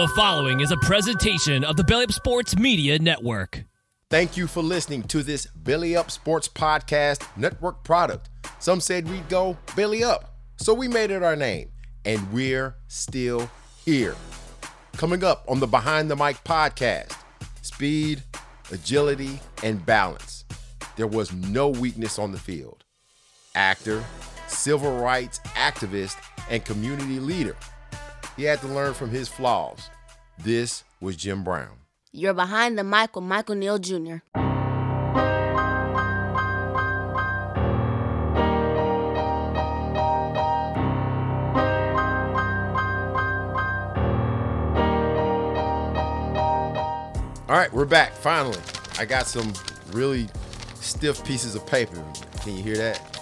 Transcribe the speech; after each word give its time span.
The 0.00 0.08
following 0.08 0.60
is 0.60 0.70
a 0.72 0.78
presentation 0.78 1.62
of 1.62 1.76
the 1.76 1.84
Belly 1.84 2.04
Up 2.04 2.12
Sports 2.12 2.56
Media 2.56 2.98
Network. 2.98 3.64
Thank 4.08 4.34
you 4.34 4.46
for 4.46 4.62
listening 4.62 5.02
to 5.02 5.22
this 5.22 5.44
Belly 5.54 5.94
Up 5.94 6.10
Sports 6.10 6.48
Podcast 6.48 7.22
Network 7.36 7.84
product. 7.84 8.30
Some 8.60 8.80
said 8.80 9.06
we'd 9.10 9.28
go 9.28 9.58
belly 9.76 10.02
up, 10.02 10.36
so 10.56 10.72
we 10.72 10.88
made 10.88 11.10
it 11.10 11.22
our 11.22 11.36
name, 11.36 11.68
and 12.06 12.32
we're 12.32 12.76
still 12.88 13.50
here. 13.84 14.16
Coming 14.96 15.22
up 15.22 15.44
on 15.46 15.60
the 15.60 15.66
Behind 15.66 16.10
the 16.10 16.16
Mic 16.16 16.42
podcast 16.44 17.14
speed, 17.60 18.22
agility, 18.72 19.38
and 19.62 19.84
balance. 19.84 20.46
There 20.96 21.08
was 21.08 21.30
no 21.30 21.68
weakness 21.68 22.18
on 22.18 22.32
the 22.32 22.38
field. 22.38 22.84
Actor, 23.54 24.02
civil 24.46 24.98
rights 24.98 25.40
activist, 25.40 26.16
and 26.48 26.64
community 26.64 27.20
leader. 27.20 27.54
He 28.40 28.46
had 28.46 28.62
to 28.62 28.68
learn 28.68 28.94
from 28.94 29.10
his 29.10 29.28
flaws. 29.28 29.90
This 30.38 30.82
was 30.98 31.14
Jim 31.14 31.44
Brown. 31.44 31.76
You're 32.10 32.32
behind 32.32 32.78
the 32.78 32.84
mic 32.84 33.14
with 33.14 33.26
Michael 33.26 33.54
Neal 33.54 33.78
Jr. 33.78 34.16
All 47.46 47.56
right, 47.58 47.70
we're 47.74 47.84
back 47.84 48.14
finally. 48.14 48.56
I 48.98 49.04
got 49.04 49.26
some 49.26 49.52
really 49.92 50.30
stiff 50.76 51.22
pieces 51.26 51.54
of 51.54 51.66
paper. 51.66 52.02
Can 52.40 52.56
you 52.56 52.62
hear 52.62 52.78
that? 52.78 53.19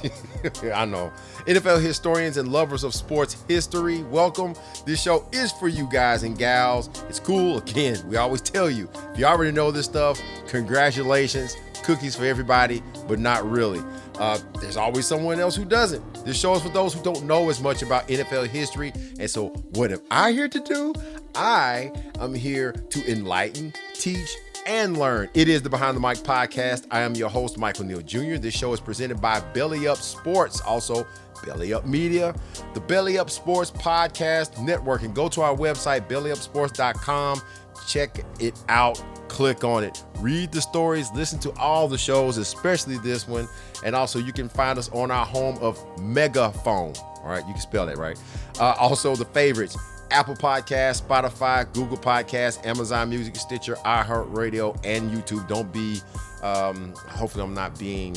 I 0.74 0.84
know. 0.84 1.12
NFL 1.46 1.82
historians 1.82 2.36
and 2.36 2.50
lovers 2.50 2.84
of 2.84 2.94
sports 2.94 3.36
history, 3.48 4.02
welcome. 4.04 4.54
This 4.86 5.02
show 5.02 5.26
is 5.32 5.52
for 5.52 5.68
you 5.68 5.88
guys 5.90 6.22
and 6.22 6.36
gals. 6.38 6.88
It's 7.08 7.20
cool. 7.20 7.58
Again, 7.58 7.98
we 8.08 8.16
always 8.16 8.40
tell 8.40 8.70
you 8.70 8.88
if 9.12 9.18
you 9.18 9.24
already 9.24 9.52
know 9.52 9.70
this 9.70 9.86
stuff, 9.86 10.20
congratulations. 10.48 11.56
Cookies 11.82 12.14
for 12.14 12.24
everybody, 12.24 12.82
but 13.08 13.18
not 13.18 13.48
really. 13.48 13.80
Uh, 14.18 14.38
there's 14.60 14.76
always 14.76 15.06
someone 15.06 15.40
else 15.40 15.56
who 15.56 15.64
doesn't. 15.64 16.26
This 16.26 16.38
show 16.38 16.54
is 16.54 16.62
for 16.62 16.68
those 16.68 16.92
who 16.92 17.02
don't 17.02 17.24
know 17.24 17.48
as 17.48 17.60
much 17.62 17.82
about 17.82 18.06
NFL 18.08 18.48
history. 18.48 18.92
And 19.18 19.30
so, 19.30 19.48
what 19.70 19.90
am 19.90 20.00
I 20.10 20.32
here 20.32 20.48
to 20.48 20.60
do? 20.60 20.92
I 21.34 21.90
am 22.20 22.34
here 22.34 22.72
to 22.72 23.10
enlighten, 23.10 23.72
teach, 23.94 24.36
and 24.70 24.96
learn. 24.96 25.28
It 25.34 25.48
is 25.48 25.62
the 25.62 25.68
Behind 25.68 25.96
the 25.96 26.00
Mic 26.00 26.18
podcast. 26.18 26.86
I 26.92 27.00
am 27.00 27.16
your 27.16 27.28
host, 27.28 27.58
Michael 27.58 27.84
Neal 27.86 28.02
Jr. 28.02 28.36
This 28.36 28.54
show 28.54 28.72
is 28.72 28.78
presented 28.78 29.20
by 29.20 29.40
Belly 29.52 29.88
Up 29.88 29.96
Sports, 29.96 30.60
also 30.60 31.04
Belly 31.44 31.72
Up 31.72 31.86
Media, 31.86 32.32
the 32.74 32.80
Belly 32.80 33.18
Up 33.18 33.30
Sports 33.30 33.72
Podcast 33.72 34.62
Network. 34.62 35.02
And 35.02 35.12
go 35.12 35.28
to 35.28 35.42
our 35.42 35.56
website, 35.56 36.08
bellyupsports.com. 36.08 37.40
Check 37.88 38.24
it 38.38 38.56
out. 38.68 39.02
Click 39.26 39.64
on 39.64 39.82
it. 39.82 40.04
Read 40.18 40.52
the 40.52 40.60
stories. 40.60 41.10
Listen 41.16 41.40
to 41.40 41.52
all 41.58 41.88
the 41.88 41.98
shows, 41.98 42.38
especially 42.38 42.96
this 42.98 43.26
one. 43.26 43.48
And 43.84 43.96
also, 43.96 44.20
you 44.20 44.32
can 44.32 44.48
find 44.48 44.78
us 44.78 44.88
on 44.90 45.10
our 45.10 45.26
home 45.26 45.58
of 45.60 45.84
Megaphone. 46.00 46.94
All 46.96 47.28
right, 47.28 47.44
you 47.44 47.52
can 47.54 47.60
spell 47.60 47.86
that 47.86 47.98
right. 47.98 48.16
Uh, 48.60 48.76
also, 48.78 49.16
the 49.16 49.24
favorites 49.24 49.76
Apple 50.10 50.34
Podcast, 50.34 51.02
Spotify, 51.02 51.72
Google 51.72 51.96
Podcast, 51.96 52.66
Amazon 52.66 53.08
Music, 53.10 53.36
Stitcher, 53.36 53.76
iHeartRadio, 53.84 54.78
and 54.84 55.10
YouTube. 55.10 55.46
Don't 55.48 55.72
be, 55.72 56.00
um, 56.42 56.94
hopefully, 57.08 57.44
I'm 57.44 57.54
not 57.54 57.78
being, 57.78 58.16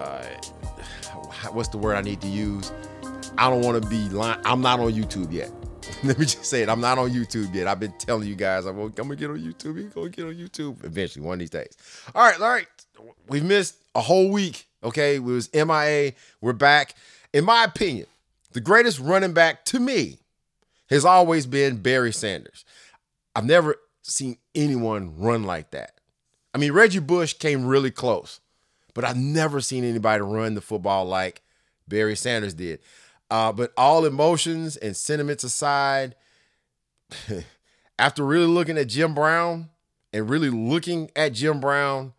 uh, 0.00 0.24
what's 1.52 1.68
the 1.68 1.78
word 1.78 1.96
I 1.96 2.02
need 2.02 2.20
to 2.20 2.28
use? 2.28 2.72
I 3.36 3.48
don't 3.48 3.62
want 3.62 3.82
to 3.82 3.88
be 3.88 4.08
lying. 4.08 4.40
I'm 4.44 4.60
not 4.60 4.80
on 4.80 4.92
YouTube 4.92 5.32
yet. 5.32 5.52
Let 6.04 6.18
me 6.18 6.24
just 6.24 6.44
say 6.44 6.62
it. 6.62 6.68
I'm 6.68 6.80
not 6.80 6.98
on 6.98 7.10
YouTube 7.10 7.54
yet. 7.54 7.66
I've 7.66 7.80
been 7.80 7.94
telling 7.98 8.28
you 8.28 8.34
guys 8.34 8.66
I'm, 8.66 8.76
gonna 8.90 9.16
get 9.16 9.30
on 9.30 9.38
YouTube. 9.38 9.76
You're 9.76 9.90
gonna 9.90 10.08
get 10.08 10.24
on 10.26 10.34
YouTube 10.34 10.84
eventually, 10.84 11.24
one 11.24 11.34
of 11.34 11.38
these 11.40 11.50
days. 11.50 11.76
All 12.14 12.22
right, 12.22 12.40
all 12.40 12.48
right. 12.48 12.66
We've 13.28 13.44
missed 13.44 13.76
a 13.94 14.00
whole 14.00 14.30
week. 14.30 14.66
Okay, 14.82 15.16
it 15.16 15.22
was 15.22 15.52
MIA. 15.52 16.12
We're 16.40 16.52
back. 16.52 16.94
In 17.32 17.44
my 17.44 17.64
opinion, 17.64 18.06
the 18.52 18.60
greatest 18.60 18.98
running 19.00 19.32
back 19.32 19.64
to 19.66 19.80
me 19.80 20.18
has 20.90 21.04
always 21.04 21.46
been 21.46 21.78
Barry 21.78 22.12
Sanders. 22.12 22.64
I've 23.34 23.44
never 23.44 23.76
seen 24.02 24.38
anyone 24.54 25.18
run 25.18 25.44
like 25.44 25.70
that. 25.70 25.92
I 26.54 26.58
mean, 26.58 26.72
Reggie 26.72 26.98
Bush 26.98 27.34
came 27.34 27.66
really 27.66 27.90
close, 27.90 28.40
but 28.94 29.04
I've 29.04 29.16
never 29.16 29.60
seen 29.60 29.84
anybody 29.84 30.22
run 30.22 30.54
the 30.54 30.60
football 30.60 31.04
like 31.04 31.42
Barry 31.86 32.16
Sanders 32.16 32.54
did. 32.54 32.80
Uh, 33.30 33.52
but 33.52 33.72
all 33.76 34.06
emotions 34.06 34.76
and 34.76 34.96
sentiments 34.96 35.44
aside, 35.44 36.14
after 37.98 38.24
really 38.24 38.46
looking 38.46 38.78
at 38.78 38.88
Jim 38.88 39.14
Brown 39.14 39.68
and 40.12 40.30
really 40.30 40.50
looking 40.50 41.10
at 41.14 41.34
Jim 41.34 41.60
Brown, 41.60 42.14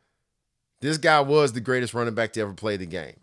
this 0.82 0.98
guy 0.98 1.20
was 1.20 1.54
the 1.54 1.60
greatest 1.60 1.94
running 1.94 2.14
back 2.14 2.34
to 2.34 2.42
ever 2.42 2.54
play 2.54 2.78
the 2.78 2.86
game. 2.86 3.20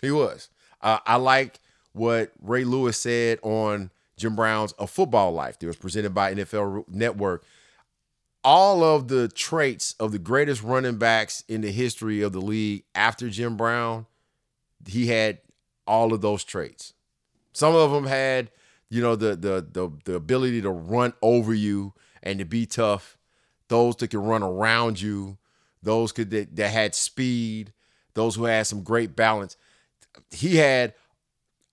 He 0.00 0.10
was. 0.10 0.48
Uh, 0.80 0.98
I 1.06 1.16
like 1.16 1.60
what 1.92 2.32
Ray 2.40 2.64
Lewis 2.64 2.96
said 2.96 3.38
on 3.42 3.90
Jim 4.20 4.36
Brown's 4.36 4.74
A 4.78 4.86
Football 4.86 5.32
Life 5.32 5.58
that 5.58 5.66
was 5.66 5.76
presented 5.76 6.14
by 6.14 6.34
NFL 6.34 6.84
Network. 6.88 7.42
All 8.44 8.84
of 8.84 9.08
the 9.08 9.28
traits 9.28 9.94
of 9.98 10.12
the 10.12 10.18
greatest 10.18 10.62
running 10.62 10.98
backs 10.98 11.42
in 11.48 11.62
the 11.62 11.72
history 11.72 12.20
of 12.20 12.32
the 12.32 12.40
league 12.40 12.84
after 12.94 13.30
Jim 13.30 13.56
Brown, 13.56 14.06
he 14.86 15.06
had 15.06 15.38
all 15.86 16.12
of 16.12 16.20
those 16.20 16.44
traits. 16.44 16.92
Some 17.52 17.74
of 17.74 17.92
them 17.92 18.06
had, 18.06 18.50
you 18.90 19.00
know, 19.00 19.16
the 19.16 19.36
the 19.36 19.66
the, 19.72 19.90
the 20.04 20.14
ability 20.14 20.60
to 20.62 20.70
run 20.70 21.14
over 21.22 21.54
you 21.54 21.94
and 22.22 22.38
to 22.38 22.44
be 22.44 22.66
tough. 22.66 23.16
Those 23.68 23.96
that 23.96 24.08
could 24.08 24.20
run 24.20 24.42
around 24.42 25.00
you, 25.00 25.38
those 25.82 26.12
could 26.12 26.30
that, 26.30 26.56
that 26.56 26.70
had 26.70 26.94
speed, 26.94 27.72
those 28.14 28.34
who 28.36 28.44
had 28.44 28.66
some 28.66 28.82
great 28.82 29.16
balance. 29.16 29.56
He 30.30 30.56
had 30.56 30.92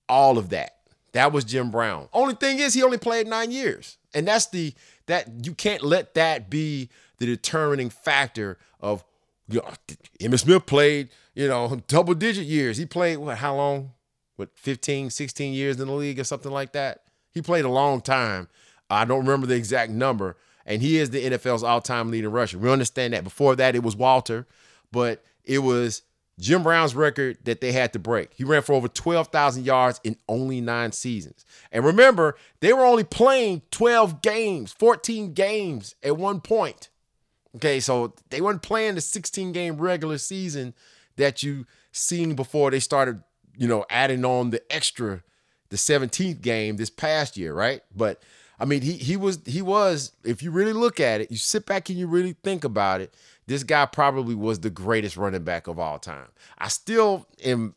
all 0.07 0.37
of 0.37 0.49
that. 0.49 0.76
That 1.17 1.31
was 1.31 1.43
Jim 1.43 1.71
Brown. 1.71 2.09
Only 2.13 2.35
thing 2.35 2.59
is 2.59 2.75
he 2.75 2.83
only 2.83 2.99
played 2.99 3.25
9 3.25 3.49
years. 3.49 3.97
And 4.13 4.27
that's 4.27 4.45
the 4.45 4.75
that 5.07 5.43
you 5.43 5.55
can't 5.55 5.81
let 5.81 6.13
that 6.13 6.47
be 6.47 6.89
the 7.17 7.25
determining 7.25 7.89
factor 7.89 8.59
of 8.79 9.03
you 9.49 9.59
know, 9.61 9.71
Emmitt 10.21 10.41
Smith 10.41 10.67
played, 10.67 11.09
you 11.33 11.47
know, 11.47 11.81
double 11.87 12.13
digit 12.13 12.45
years. 12.45 12.77
He 12.77 12.85
played 12.85 13.17
what 13.17 13.39
how 13.39 13.55
long? 13.55 13.93
What 14.35 14.49
15, 14.53 15.09
16 15.09 15.53
years 15.55 15.79
in 15.79 15.87
the 15.87 15.93
league 15.93 16.19
or 16.19 16.23
something 16.23 16.51
like 16.51 16.73
that. 16.73 17.01
He 17.31 17.41
played 17.41 17.65
a 17.65 17.69
long 17.69 17.99
time. 18.01 18.47
I 18.87 19.03
don't 19.03 19.21
remember 19.21 19.47
the 19.47 19.55
exact 19.55 19.91
number, 19.91 20.37
and 20.67 20.83
he 20.83 20.99
is 20.99 21.09
the 21.09 21.25
NFL's 21.25 21.63
all-time 21.63 22.11
leading 22.11 22.29
rusher. 22.29 22.59
We 22.59 22.69
understand 22.69 23.13
that. 23.13 23.23
Before 23.23 23.55
that, 23.55 23.75
it 23.75 23.81
was 23.81 23.95
Walter, 23.95 24.45
but 24.91 25.23
it 25.43 25.59
was 25.59 26.03
Jim 26.39 26.61
Brown's 26.61 26.95
record 26.95 27.37
that 27.45 27.61
they 27.61 27.71
had 27.71 27.93
to 27.93 27.99
break. 27.99 28.33
He 28.33 28.43
ran 28.43 28.61
for 28.61 28.73
over 28.73 28.87
12,000 28.87 29.65
yards 29.65 29.99
in 30.03 30.17
only 30.29 30.61
nine 30.61 30.91
seasons. 30.91 31.45
And 31.71 31.83
remember, 31.83 32.37
they 32.59 32.73
were 32.73 32.85
only 32.85 33.03
playing 33.03 33.63
12 33.71 34.21
games, 34.21 34.71
14 34.71 35.33
games 35.33 35.95
at 36.03 36.15
one 36.15 36.41
point. 36.41 36.89
Okay, 37.55 37.79
so 37.79 38.13
they 38.29 38.39
weren't 38.39 38.61
playing 38.61 38.95
the 38.95 39.01
16 39.01 39.51
game 39.51 39.77
regular 39.77 40.19
season 40.19 40.75
that 41.15 41.41
you 41.41 41.65
seen 41.91 42.35
before 42.35 42.69
they 42.69 42.79
started, 42.79 43.23
you 43.57 43.67
know, 43.67 43.83
adding 43.89 44.23
on 44.23 44.51
the 44.51 44.61
extra, 44.71 45.23
the 45.69 45.77
17th 45.77 46.41
game 46.41 46.77
this 46.77 46.91
past 46.91 47.35
year, 47.35 47.53
right? 47.53 47.81
But 47.95 48.21
I 48.59 48.65
mean, 48.65 48.81
he 48.81 48.93
he 48.93 49.17
was 49.17 49.39
he 49.45 49.61
was, 49.61 50.13
if 50.23 50.41
you 50.41 50.51
really 50.51 50.73
look 50.73 50.99
at 50.99 51.21
it, 51.21 51.31
you 51.31 51.37
sit 51.37 51.65
back 51.65 51.89
and 51.89 51.97
you 51.97 52.07
really 52.07 52.35
think 52.43 52.63
about 52.63 53.01
it, 53.01 53.13
this 53.45 53.63
guy 53.63 53.85
probably 53.85 54.35
was 54.35 54.59
the 54.59 54.69
greatest 54.69 55.15
running 55.15 55.43
back 55.43 55.67
of 55.67 55.77
all 55.77 55.99
time. 55.99 56.27
I 56.57 56.67
still 56.69 57.27
am 57.43 57.75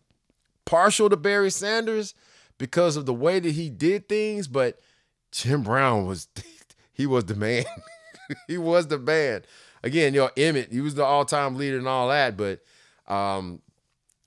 partial 0.65 1.11
to 1.11 1.17
Barry 1.17 1.51
Sanders 1.51 2.15
because 2.57 2.97
of 2.97 3.07
the 3.07 3.15
way 3.15 3.41
that 3.41 3.53
he 3.53 3.69
did 3.69 4.09
things, 4.09 4.49
but 4.49 4.81
Jim 5.33 5.63
Brown 5.63 6.07
was 6.07 6.29
he 6.93 7.07
was 7.07 7.27
the 7.27 7.35
man. 7.35 7.65
he 8.47 8.57
was 8.57 8.87
the 8.87 8.99
man. 8.99 9.43
Again, 9.83 10.15
you 10.15 10.21
know, 10.21 10.31
Emmitt, 10.37 10.73
he 10.73 10.81
was 10.81 10.95
the 10.95 11.05
all-time 11.05 11.57
leader 11.57 11.79
and 11.79 11.89
all 11.89 12.09
that, 12.09 12.37
but 12.37 12.61
um 13.07 13.61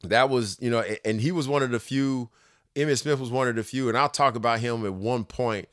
that 0.03 0.29
was, 0.29 0.57
you 0.59 0.69
know, 0.69 0.83
and 1.05 1.21
he 1.21 1.31
was 1.31 1.47
one 1.47 1.63
of 1.63 1.71
the 1.71 1.79
few 1.79 2.29
Emmitt 2.75 2.99
Smith 2.99 3.19
was 3.19 3.29
one 3.29 3.47
of 3.47 3.55
the 3.55 3.63
few, 3.63 3.87
and 3.87 3.97
I'll 3.97 4.09
talk 4.09 4.35
about 4.35 4.59
him 4.59 4.85
at 4.85 4.93
one 4.93 5.25
point 5.25 5.67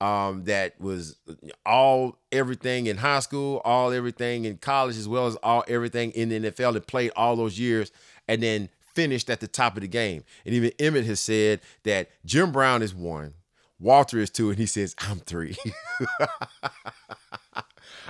um, 0.00 0.44
that 0.44 0.80
was 0.80 1.16
all 1.64 2.18
everything 2.30 2.86
in 2.86 2.98
high 2.98 3.20
school, 3.20 3.62
all 3.64 3.92
everything 3.92 4.44
in 4.44 4.58
college, 4.58 4.96
as 4.96 5.08
well 5.08 5.26
as 5.26 5.36
all 5.36 5.64
everything 5.68 6.10
in 6.12 6.28
the 6.28 6.50
NFL 6.50 6.74
that 6.74 6.86
played 6.86 7.12
all 7.16 7.36
those 7.36 7.58
years 7.58 7.90
and 8.28 8.42
then 8.42 8.68
finished 8.94 9.30
at 9.30 9.40
the 9.40 9.48
top 9.48 9.76
of 9.76 9.82
the 9.82 9.88
game. 9.88 10.24
And 10.44 10.54
even 10.54 10.70
Emmitt 10.78 11.06
has 11.06 11.20
said 11.20 11.60
that 11.84 12.10
Jim 12.24 12.52
Brown 12.52 12.82
is 12.82 12.94
one, 12.94 13.34
Walter 13.78 14.18
is 14.18 14.30
two, 14.30 14.50
and 14.50 14.58
he 14.58 14.66
says, 14.66 14.94
I'm 14.98 15.20
three. 15.20 15.56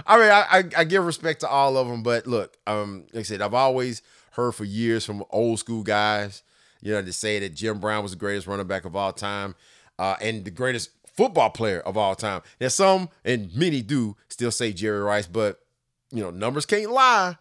I 0.07 0.19
mean, 0.19 0.31
I, 0.31 0.47
I, 0.51 0.65
I, 0.77 0.85
give 0.85 1.05
respect 1.07 1.41
to 1.41 1.49
all 1.49 1.77
of 1.79 1.89
them, 1.89 2.03
but 2.03 2.27
look, 2.27 2.57
um, 2.67 3.07
like 3.13 3.21
I 3.21 3.23
said, 3.23 3.41
I've 3.41 3.55
always 3.55 4.03
heard 4.33 4.53
for 4.53 4.65
years 4.65 5.07
from 5.07 5.25
old 5.31 5.59
school 5.59 5.83
guys, 5.83 6.43
you 6.83 6.93
know, 6.93 7.01
to 7.03 7.13
say 7.13 7.39
that 7.41 7.55
Jim 7.55 7.79
Brown 7.81 8.03
was 8.03 8.13
the 8.13 8.19
greatest 8.19 8.47
running 8.47 8.67
back 8.67 8.85
of 8.85 8.95
all 8.95 9.13
time 9.13 9.55
uh, 9.99 10.17
and 10.21 10.45
the 10.45 10.51
greatest 10.51 10.91
football 11.17 11.51
player 11.51 11.81
of 11.81 11.97
all 11.97 12.15
time. 12.15 12.43
Now, 12.61 12.69
some 12.69 13.09
and 13.25 13.55
many 13.55 13.83
do 13.83 14.17
still 14.29 14.51
say 14.51 14.73
Jerry 14.73 15.01
Rice, 15.01 15.27
but 15.27 15.61
you 16.11 16.23
know, 16.23 16.31
numbers 16.31 16.67
can't 16.67 16.91
lie. 16.91 17.37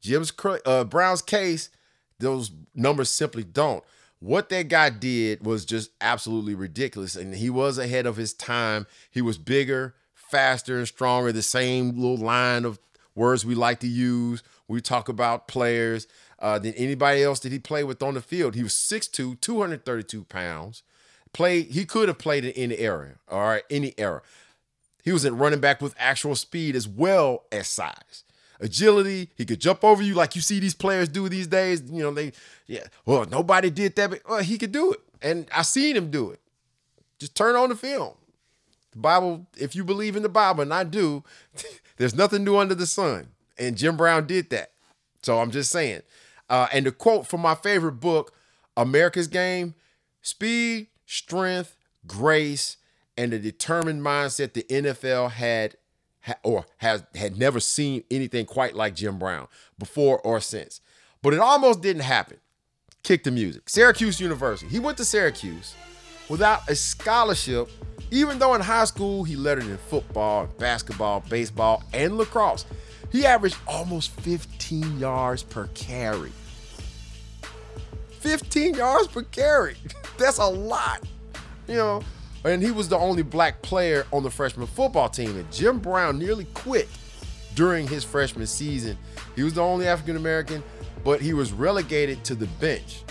Jim's 0.00 0.32
uh, 0.66 0.84
Brown's 0.84 1.22
case, 1.22 1.70
those 2.18 2.50
numbers 2.74 3.10
simply 3.10 3.42
don't. 3.42 3.82
What 4.20 4.48
that 4.50 4.68
guy 4.68 4.90
did 4.90 5.44
was 5.44 5.64
just 5.64 5.90
absolutely 6.00 6.54
ridiculous, 6.54 7.16
and 7.16 7.34
he 7.34 7.50
was 7.50 7.78
ahead 7.78 8.06
of 8.06 8.16
his 8.16 8.32
time. 8.32 8.86
He 9.10 9.20
was 9.20 9.38
bigger, 9.38 9.94
faster, 10.14 10.78
and 10.78 10.88
stronger. 10.88 11.32
The 11.32 11.42
same 11.42 11.98
little 11.98 12.16
line 12.16 12.64
of 12.64 12.78
words 13.14 13.44
we 13.44 13.54
like 13.54 13.80
to 13.80 13.86
use. 13.86 14.42
We 14.66 14.80
talk 14.80 15.08
about 15.08 15.46
players 15.46 16.06
uh, 16.38 16.58
than 16.58 16.74
anybody 16.74 17.22
else 17.22 17.40
that 17.40 17.52
he 17.52 17.58
played 17.58 17.84
with 17.84 18.02
on 18.02 18.14
the 18.14 18.20
field. 18.20 18.54
He 18.54 18.62
was 18.62 18.72
6'2", 18.72 19.40
232 19.40 20.24
pounds. 20.24 20.82
Played, 21.34 21.66
he 21.66 21.84
could 21.84 22.08
have 22.08 22.18
played 22.18 22.44
in 22.44 22.52
any 22.52 22.78
era, 22.78 23.16
all 23.28 23.40
right, 23.40 23.64
any 23.68 23.92
era. 23.98 24.22
He 25.02 25.12
was 25.12 25.24
a 25.24 25.32
running 25.32 25.60
back 25.60 25.82
with 25.82 25.94
actual 25.98 26.36
speed 26.36 26.74
as 26.74 26.88
well 26.88 27.44
as 27.52 27.68
size. 27.68 28.24
Agility, 28.60 29.28
he 29.34 29.44
could 29.44 29.60
jump 29.60 29.84
over 29.84 30.02
you 30.02 30.14
like 30.14 30.34
you 30.36 30.40
see 30.40 30.60
these 30.60 30.74
players 30.74 31.08
do 31.08 31.28
these 31.28 31.48
days. 31.48 31.82
You 31.90 32.04
know, 32.04 32.14
they, 32.14 32.32
yeah, 32.66 32.84
well, 33.04 33.26
nobody 33.26 33.68
did 33.68 33.96
that, 33.96 34.10
but 34.10 34.20
well, 34.26 34.38
he 34.38 34.56
could 34.56 34.72
do 34.72 34.92
it. 34.92 35.00
And 35.20 35.46
I 35.54 35.62
seen 35.62 35.96
him 35.96 36.10
do 36.10 36.30
it. 36.30 36.40
Just 37.18 37.34
turn 37.34 37.56
on 37.56 37.68
the 37.68 37.76
film. 37.76 38.14
The 38.92 38.98
Bible, 38.98 39.46
if 39.58 39.74
you 39.74 39.84
believe 39.84 40.14
in 40.14 40.22
the 40.22 40.28
Bible, 40.28 40.62
and 40.62 40.72
I 40.72 40.84
do, 40.84 41.24
there's 41.96 42.14
nothing 42.14 42.44
new 42.44 42.56
under 42.56 42.74
the 42.74 42.86
sun. 42.86 43.28
And 43.58 43.76
Jim 43.76 43.96
Brown 43.96 44.26
did 44.26 44.50
that. 44.50 44.70
So 45.22 45.40
I'm 45.40 45.50
just 45.50 45.70
saying. 45.70 46.02
Uh, 46.48 46.68
and 46.72 46.86
the 46.86 46.92
quote 46.92 47.26
from 47.26 47.40
my 47.40 47.54
favorite 47.54 48.00
book, 48.00 48.32
America's 48.76 49.26
Game 49.26 49.74
speed, 50.22 50.88
strength, 51.06 51.76
grace, 52.06 52.76
and 53.16 53.32
a 53.32 53.38
determined 53.38 54.02
mindset 54.02 54.52
the 54.52 54.64
NFL 54.64 55.32
had 55.32 55.76
or 56.42 56.64
has 56.78 57.04
had 57.14 57.36
never 57.36 57.60
seen 57.60 58.02
anything 58.10 58.46
quite 58.46 58.74
like 58.74 58.94
Jim 58.94 59.18
Brown 59.18 59.46
before 59.78 60.18
or 60.20 60.40
since. 60.40 60.80
But 61.22 61.34
it 61.34 61.40
almost 61.40 61.82
didn't 61.82 62.02
happen. 62.02 62.38
Kick 63.02 63.24
the 63.24 63.30
music. 63.30 63.68
Syracuse 63.68 64.20
University. 64.20 64.70
He 64.70 64.78
went 64.78 64.96
to 64.98 65.04
Syracuse 65.04 65.74
without 66.28 66.68
a 66.68 66.74
scholarship, 66.74 67.68
even 68.10 68.38
though 68.38 68.54
in 68.54 68.62
high 68.62 68.86
school 68.86 69.24
he 69.24 69.36
lettered 69.36 69.66
in 69.66 69.76
football, 69.76 70.46
basketball, 70.58 71.20
baseball, 71.28 71.82
and 71.92 72.16
lacrosse. 72.16 72.64
He 73.12 73.26
averaged 73.26 73.56
almost 73.66 74.10
15 74.22 74.98
yards 74.98 75.42
per 75.42 75.68
carry. 75.68 76.32
15 78.24 78.74
yards 78.74 79.08
per 79.08 79.22
carry. 79.22 79.76
That's 80.18 80.38
a 80.38 80.46
lot. 80.46 81.02
You 81.68 81.74
know, 81.74 82.02
and 82.44 82.62
he 82.62 82.70
was 82.70 82.88
the 82.88 82.96
only 82.96 83.22
black 83.22 83.60
player 83.60 84.06
on 84.12 84.22
the 84.22 84.30
freshman 84.30 84.66
football 84.66 85.10
team. 85.10 85.36
And 85.36 85.50
Jim 85.52 85.78
Brown 85.78 86.18
nearly 86.18 86.46
quit 86.54 86.88
during 87.54 87.86
his 87.86 88.02
freshman 88.02 88.46
season. 88.46 88.96
He 89.36 89.42
was 89.42 89.52
the 89.52 89.62
only 89.62 89.86
African 89.86 90.16
American, 90.16 90.62
but 91.04 91.20
he 91.20 91.34
was 91.34 91.52
relegated 91.52 92.24
to 92.24 92.34
the 92.34 92.46
bench. 92.46 93.02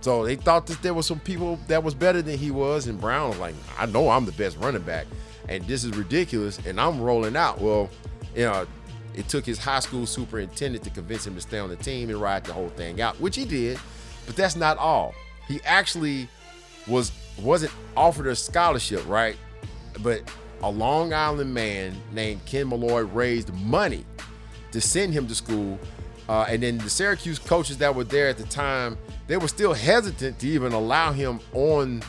So 0.00 0.24
they 0.24 0.36
thought 0.36 0.66
that 0.68 0.80
there 0.82 0.94
was 0.94 1.04
some 1.04 1.20
people 1.20 1.58
that 1.68 1.82
was 1.82 1.94
better 1.94 2.22
than 2.22 2.38
he 2.38 2.50
was, 2.50 2.86
and 2.86 2.98
Brown 2.98 3.30
was 3.30 3.38
like, 3.38 3.54
I 3.78 3.86
know 3.86 4.08
I'm 4.08 4.24
the 4.24 4.32
best 4.32 4.56
running 4.58 4.82
back, 4.82 5.06
and 5.48 5.64
this 5.64 5.84
is 5.84 5.96
ridiculous, 5.96 6.58
and 6.64 6.80
I'm 6.80 7.00
rolling 7.00 7.36
out. 7.36 7.60
Well, 7.60 7.90
you 8.34 8.44
know, 8.44 8.66
it 9.14 9.28
took 9.28 9.44
his 9.44 9.58
high 9.58 9.80
school 9.80 10.06
superintendent 10.06 10.84
to 10.84 10.90
convince 10.90 11.26
him 11.26 11.34
to 11.34 11.40
stay 11.40 11.58
on 11.58 11.68
the 11.68 11.76
team 11.76 12.08
and 12.08 12.20
ride 12.20 12.44
the 12.44 12.52
whole 12.52 12.68
thing 12.70 13.00
out, 13.00 13.20
which 13.20 13.36
he 13.36 13.44
did. 13.44 13.78
But 14.26 14.36
that's 14.36 14.56
not 14.56 14.76
all. 14.78 15.14
He 15.48 15.60
actually 15.64 16.28
was 16.86 17.12
wasn't 17.38 17.72
offered 17.96 18.26
a 18.26 18.36
scholarship, 18.36 19.06
right? 19.06 19.36
But 20.02 20.22
a 20.62 20.70
Long 20.70 21.12
Island 21.12 21.52
man 21.52 21.94
named 22.12 22.44
Ken 22.46 22.66
Molloy 22.66 23.02
raised 23.02 23.52
money 23.54 24.04
to 24.72 24.80
send 24.80 25.12
him 25.12 25.26
to 25.28 25.34
school. 25.34 25.78
Uh, 26.28 26.46
and 26.48 26.62
then 26.62 26.78
the 26.78 26.90
Syracuse 26.90 27.38
coaches 27.38 27.78
that 27.78 27.94
were 27.94 28.04
there 28.04 28.28
at 28.28 28.36
the 28.36 28.44
time, 28.44 28.98
they 29.28 29.36
were 29.36 29.48
still 29.48 29.74
hesitant 29.74 30.38
to 30.40 30.48
even 30.48 30.72
allow 30.72 31.12
him 31.12 31.40
on 31.52 32.02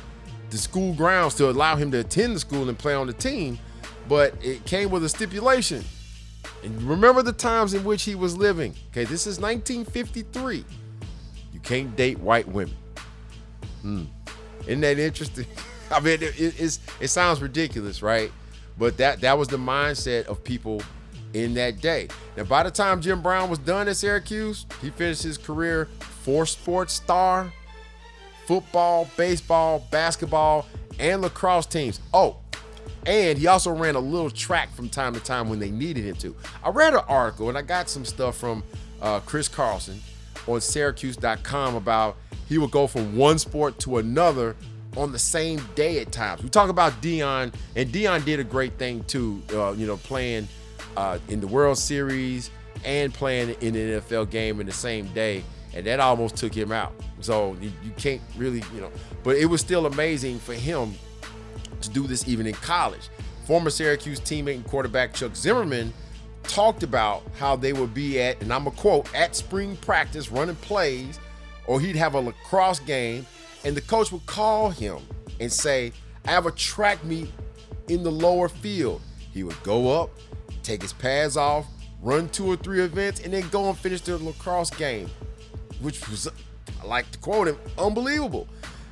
the 0.50 0.58
school 0.58 0.94
grounds 0.94 1.36
to 1.36 1.50
allow 1.50 1.76
him 1.76 1.92
to 1.92 2.00
attend 2.00 2.36
the 2.36 2.40
school 2.40 2.68
and 2.70 2.78
play 2.78 2.94
on 2.94 3.08
the 3.08 3.14
team. 3.14 3.60
But 4.08 4.34
it 4.42 4.66
came 4.66 4.90
with 4.90 5.04
a 5.04 5.10
stipulation. 5.10 5.84
And 6.64 6.82
remember 6.84 7.22
the 7.22 7.34
times 7.34 7.74
in 7.74 7.84
which 7.84 8.04
he 8.04 8.16
was 8.16 8.36
living. 8.36 8.74
Okay, 8.92 9.04
this 9.04 9.28
is 9.28 9.40
1953. 9.40 10.66
You 11.58 11.62
can't 11.62 11.96
date 11.96 12.20
white 12.20 12.48
women. 12.48 12.76
Hmm. 13.82 14.04
Isn't 14.68 14.82
that 14.82 15.00
interesting? 15.00 15.48
I 15.92 16.00
mean, 16.00 16.22
it, 16.22 16.36
it's 16.38 16.80
it 17.00 17.08
sounds 17.08 17.42
ridiculous, 17.42 18.04
right? 18.04 18.32
But 18.78 18.98
that 18.98 19.22
that 19.22 19.40
was 19.40 19.48
the 19.48 19.58
mindset 19.58 20.28
of 20.28 20.44
people 20.44 20.84
in 21.34 21.56
that 21.56 21.82
day. 21.82 22.10
Now, 22.36 22.44
by 22.44 22.62
the 22.62 22.70
time 22.70 23.02
Jim 23.02 23.24
Brown 23.24 23.50
was 23.50 23.58
done 23.58 23.88
at 23.88 23.98
Syracuse, 23.98 24.68
he 24.84 24.92
finished 24.92 25.24
his 25.24 25.36
career 25.36 25.86
four 26.00 26.46
sports 26.46 26.94
star, 26.94 27.52
football, 28.46 29.10
baseball, 29.18 29.88
basketball, 29.90 30.68
and 31.00 31.24
lacrosse 31.24 31.66
teams. 31.66 32.00
Oh, 32.14 32.38
and 33.08 33.36
he 33.36 33.48
also 33.48 33.74
ran 33.74 33.96
a 33.96 34.00
little 34.00 34.30
track 34.30 34.72
from 34.76 34.90
time 34.90 35.16
to 35.16 35.20
time 35.20 35.50
when 35.50 35.58
they 35.58 35.72
needed 35.72 36.04
him 36.04 36.18
to. 36.18 36.36
I 36.64 36.70
read 36.70 36.94
an 36.94 37.02
article 37.08 37.50
and 37.50 37.58
I 37.58 37.64
got 37.64 37.90
some 37.90 38.06
stuff 38.06 38.38
from 38.38 38.64
uh, 39.02 39.22
Chris 39.22 39.48
Carlson 39.48 40.00
on 40.48 40.62
Syracuse.com 40.62 41.76
about 41.76 42.18
he 42.48 42.58
would 42.58 42.72
go 42.72 42.88
from 42.88 43.16
one 43.16 43.38
sport 43.38 43.80
to 43.80 43.98
another 43.98 44.56
on 44.96 45.12
the 45.12 45.20
same 45.20 45.62
day 45.76 46.00
at 46.00 46.12
times. 46.12 46.42
We 46.44 46.50
talk 46.50 46.70
about 46.70 46.94
Deion, 47.02 47.54
and 47.76 47.90
Deion 47.90 48.26
did 48.26 48.40
a 48.40 48.44
great 48.44 48.78
thing 48.78 49.04
too. 49.04 49.42
Uh, 49.54 49.74
you 49.74 49.86
know, 49.86 49.98
playing 49.98 50.48
uh, 50.96 51.20
in 51.30 51.40
the 51.40 51.48
World 51.48 51.78
Series 51.78 52.50
and 52.84 53.14
playing 53.14 53.56
in 53.62 53.76
an 53.76 54.02
NFL 54.02 54.30
game 54.30 54.60
in 54.60 54.66
the 54.66 54.72
same 54.72 55.08
day, 55.10 55.44
and 55.74 55.86
that 55.86 56.00
almost 56.00 56.36
took 56.36 56.54
him 56.54 56.72
out. 56.72 56.94
So 57.20 57.56
you, 57.62 57.72
you 57.84 57.92
can't 57.98 58.22
really, 58.36 58.64
you 58.74 58.82
know, 58.82 58.92
but 59.24 59.36
it 59.38 59.46
was 59.46 59.62
still 59.62 59.86
amazing 59.86 60.40
for 60.40 60.54
him 60.54 60.94
to 61.82 61.90
do 61.90 62.08
this 62.08 62.28
even 62.28 62.48
in 62.48 62.54
college. 62.54 63.10
Former 63.46 63.70
Syracuse 63.70 64.20
teammate 64.20 64.56
and 64.56 64.66
quarterback 64.66 65.14
Chuck 65.14 65.36
Zimmerman 65.36 65.94
talked 66.48 66.84
about 66.84 67.24
how 67.38 67.56
they 67.56 67.74
would 67.74 67.94
be 67.94 68.22
at, 68.22 68.42
and 68.42 68.54
I'm 68.54 68.68
a 68.68 68.72
quote, 68.72 69.14
at 69.14 69.36
spring 69.36 69.76
practice 69.78 70.32
running 70.32 70.56
plays 70.58 71.20
or 71.68 71.80
he'd 71.80 71.96
have 71.96 72.16
a 72.16 72.20
lacrosse 72.20 72.80
game, 72.80 73.26
and 73.64 73.76
the 73.76 73.82
coach 73.82 74.12
would 74.12 74.26
call 74.26 74.70
him 74.70 75.00
and 75.40 75.52
say, 75.52 75.92
I 76.26 76.32
have 76.32 76.46
a 76.46 76.52
track 76.52 77.04
meet 77.04 77.30
in 77.90 78.04
the 78.04 78.12
lower 78.12 78.50
field. 78.50 79.02
He 79.34 79.44
would 79.44 79.62
go 79.64 80.02
up, 80.02 80.10
take 80.64 80.82
his 80.82 80.94
pads 80.94 81.38
off, 81.38 81.68
run 82.02 82.30
two 82.30 82.46
or 82.48 82.56
three 82.56 82.82
events, 82.82 83.20
and 83.22 83.34
then 83.34 83.48
go 83.50 83.70
and 83.70 83.78
finish 83.78 84.02
the 84.02 84.18
lacrosse 84.18 84.70
game, 84.72 85.10
which 85.82 86.08
was, 86.10 86.28
I 86.82 86.86
like 86.86 87.12
to 87.12 87.20
quote 87.20 87.48
him, 87.48 87.58
unbelievable. 87.78 88.48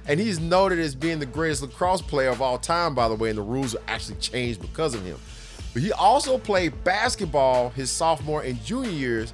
And 0.07 0.19
he's 0.19 0.39
noted 0.39 0.77
as 0.77 0.93
being 0.93 1.19
the 1.19 1.25
greatest 1.25 1.61
lacrosse 1.63 2.01
player 2.01 2.29
of 2.29 2.41
all 2.41 2.59
time, 2.59 2.93
by 2.93 3.07
the 3.07 3.15
way, 3.15 3.29
and 3.29 3.37
the 3.37 3.43
rules 3.43 3.73
were 3.73 3.81
actually 3.87 4.17
changed 4.17 4.61
because 4.61 4.93
of 4.93 5.03
him. 5.03 5.17
But 5.75 5.83
he 5.83 5.91
also 5.91 6.37
played 6.37 6.85
basketball 6.85 7.69
his 7.71 7.91
sophomore 7.91 8.43
and 8.43 8.63
junior 8.63 8.91
years 8.91 9.33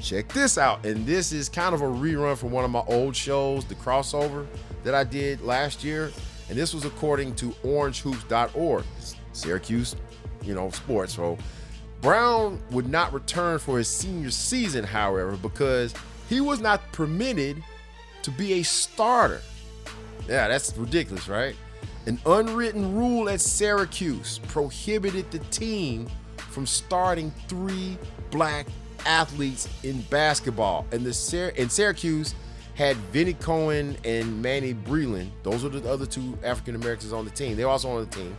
check 0.00 0.28
this 0.32 0.56
out. 0.56 0.86
And 0.86 1.04
this 1.04 1.32
is 1.32 1.48
kind 1.48 1.74
of 1.74 1.80
a 1.82 1.84
rerun 1.84 2.36
from 2.36 2.52
one 2.52 2.64
of 2.64 2.70
my 2.70 2.84
old 2.86 3.16
shows, 3.16 3.64
the 3.64 3.74
crossover 3.74 4.46
that 4.84 4.94
I 4.94 5.02
did 5.02 5.40
last 5.40 5.82
year. 5.82 6.12
And 6.48 6.56
this 6.56 6.72
was 6.72 6.84
according 6.84 7.34
to 7.34 7.50
orangehoops.org, 7.64 8.84
Syracuse, 9.32 9.96
you 10.44 10.54
know, 10.54 10.70
sports. 10.70 11.16
So 11.16 11.36
Brown 12.00 12.62
would 12.70 12.88
not 12.88 13.12
return 13.12 13.58
for 13.58 13.76
his 13.76 13.88
senior 13.88 14.30
season, 14.30 14.84
however, 14.84 15.36
because 15.36 15.92
he 16.28 16.40
was 16.40 16.60
not 16.60 16.92
permitted 16.92 17.64
to 18.22 18.30
be 18.30 18.52
a 18.60 18.62
starter. 18.62 19.40
Yeah, 20.28 20.46
that's 20.46 20.76
ridiculous, 20.76 21.28
right? 21.28 21.56
An 22.06 22.18
unwritten 22.24 22.96
rule 22.96 23.28
at 23.28 23.40
Syracuse 23.40 24.40
prohibited 24.48 25.30
the 25.30 25.38
team 25.50 26.08
from 26.36 26.66
starting 26.66 27.30
three 27.46 27.98
black 28.30 28.66
athletes 29.06 29.68
in 29.82 30.00
basketball. 30.02 30.86
And 30.92 31.04
the 31.04 31.52
in 31.56 31.68
Syracuse 31.68 32.34
had 32.74 32.96
Vinnie 33.12 33.34
Cohen 33.34 33.96
and 34.04 34.40
Manny 34.40 34.72
Breland. 34.72 35.30
Those 35.42 35.64
are 35.64 35.68
the 35.68 35.88
other 35.90 36.06
two 36.06 36.38
African 36.42 36.74
Americans 36.74 37.12
on 37.12 37.24
the 37.24 37.30
team. 37.30 37.56
They're 37.56 37.68
also 37.68 37.90
on 37.90 38.00
the 38.00 38.16
team. 38.16 38.36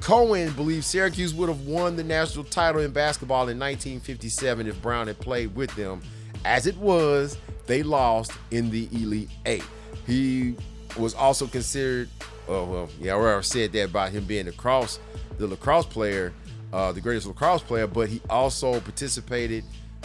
Cohen 0.00 0.52
believes 0.52 0.86
Syracuse 0.86 1.34
would 1.34 1.48
have 1.48 1.66
won 1.66 1.96
the 1.96 2.04
national 2.04 2.44
title 2.44 2.80
in 2.80 2.90
basketball 2.90 3.48
in 3.48 3.58
1957 3.58 4.66
if 4.66 4.80
Brown 4.82 5.06
had 5.06 5.18
played 5.18 5.54
with 5.54 5.74
them. 5.76 6.02
As 6.44 6.66
it 6.66 6.76
was, 6.76 7.38
they 7.66 7.82
lost 7.82 8.32
in 8.50 8.70
the 8.70 8.88
Elite 8.92 9.30
Eight. 9.46 9.64
He 10.06 10.56
was 10.98 11.14
also 11.14 11.46
considered, 11.46 12.08
oh 12.48 12.64
well, 12.64 12.88
yeah, 13.00 13.16
I 13.16 13.40
said 13.40 13.72
that 13.72 13.90
about 13.90 14.12
him 14.12 14.24
being 14.24 14.46
the 14.46 14.52
cross, 14.52 14.98
the 15.38 15.46
lacrosse 15.46 15.86
player, 15.86 16.32
uh, 16.72 16.92
the 16.92 17.00
greatest 17.00 17.26
lacrosse 17.26 17.62
player, 17.62 17.86
but 17.86 18.08
he 18.08 18.20
also 18.28 18.80
participated 18.80 19.64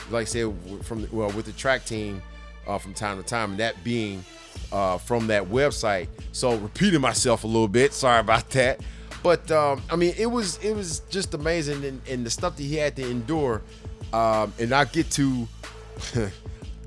like 0.10 0.22
I 0.22 0.26
said, 0.26 0.54
from 0.84 1.08
well 1.12 1.32
with 1.32 1.46
the 1.46 1.52
track 1.52 1.86
team 1.86 2.22
uh, 2.68 2.78
from 2.78 2.94
time 2.94 3.18
to 3.18 3.24
time, 3.24 3.52
and 3.52 3.60
that 3.60 3.84
being 3.84 4.24
uh, 4.72 4.98
from 4.98 5.28
that 5.28 5.44
website. 5.46 6.08
So 6.32 6.56
repeating 6.58 7.02
myself 7.02 7.44
a 7.44 7.48
little 7.48 7.68
bit, 7.68 7.94
sorry 7.94 8.20
about 8.20 8.50
that. 8.52 8.82
But 9.22 9.50
um, 9.52 9.82
I 9.90 9.96
mean, 9.96 10.14
it 10.18 10.28
was 10.28 10.58
it 10.64 10.74
was 10.76 11.02
just 11.10 11.34
amazing, 11.34 11.84
and, 11.84 12.02
and 12.08 12.26
the 12.26 12.30
stuff 12.30 12.56
that 12.56 12.64
he 12.64 12.76
had 12.76 12.96
to 12.96 13.10
endure. 13.10 13.62
Um, 14.14 14.54
and 14.58 14.74
I'll 14.74 14.86
get 14.86 15.12
to 15.12 15.48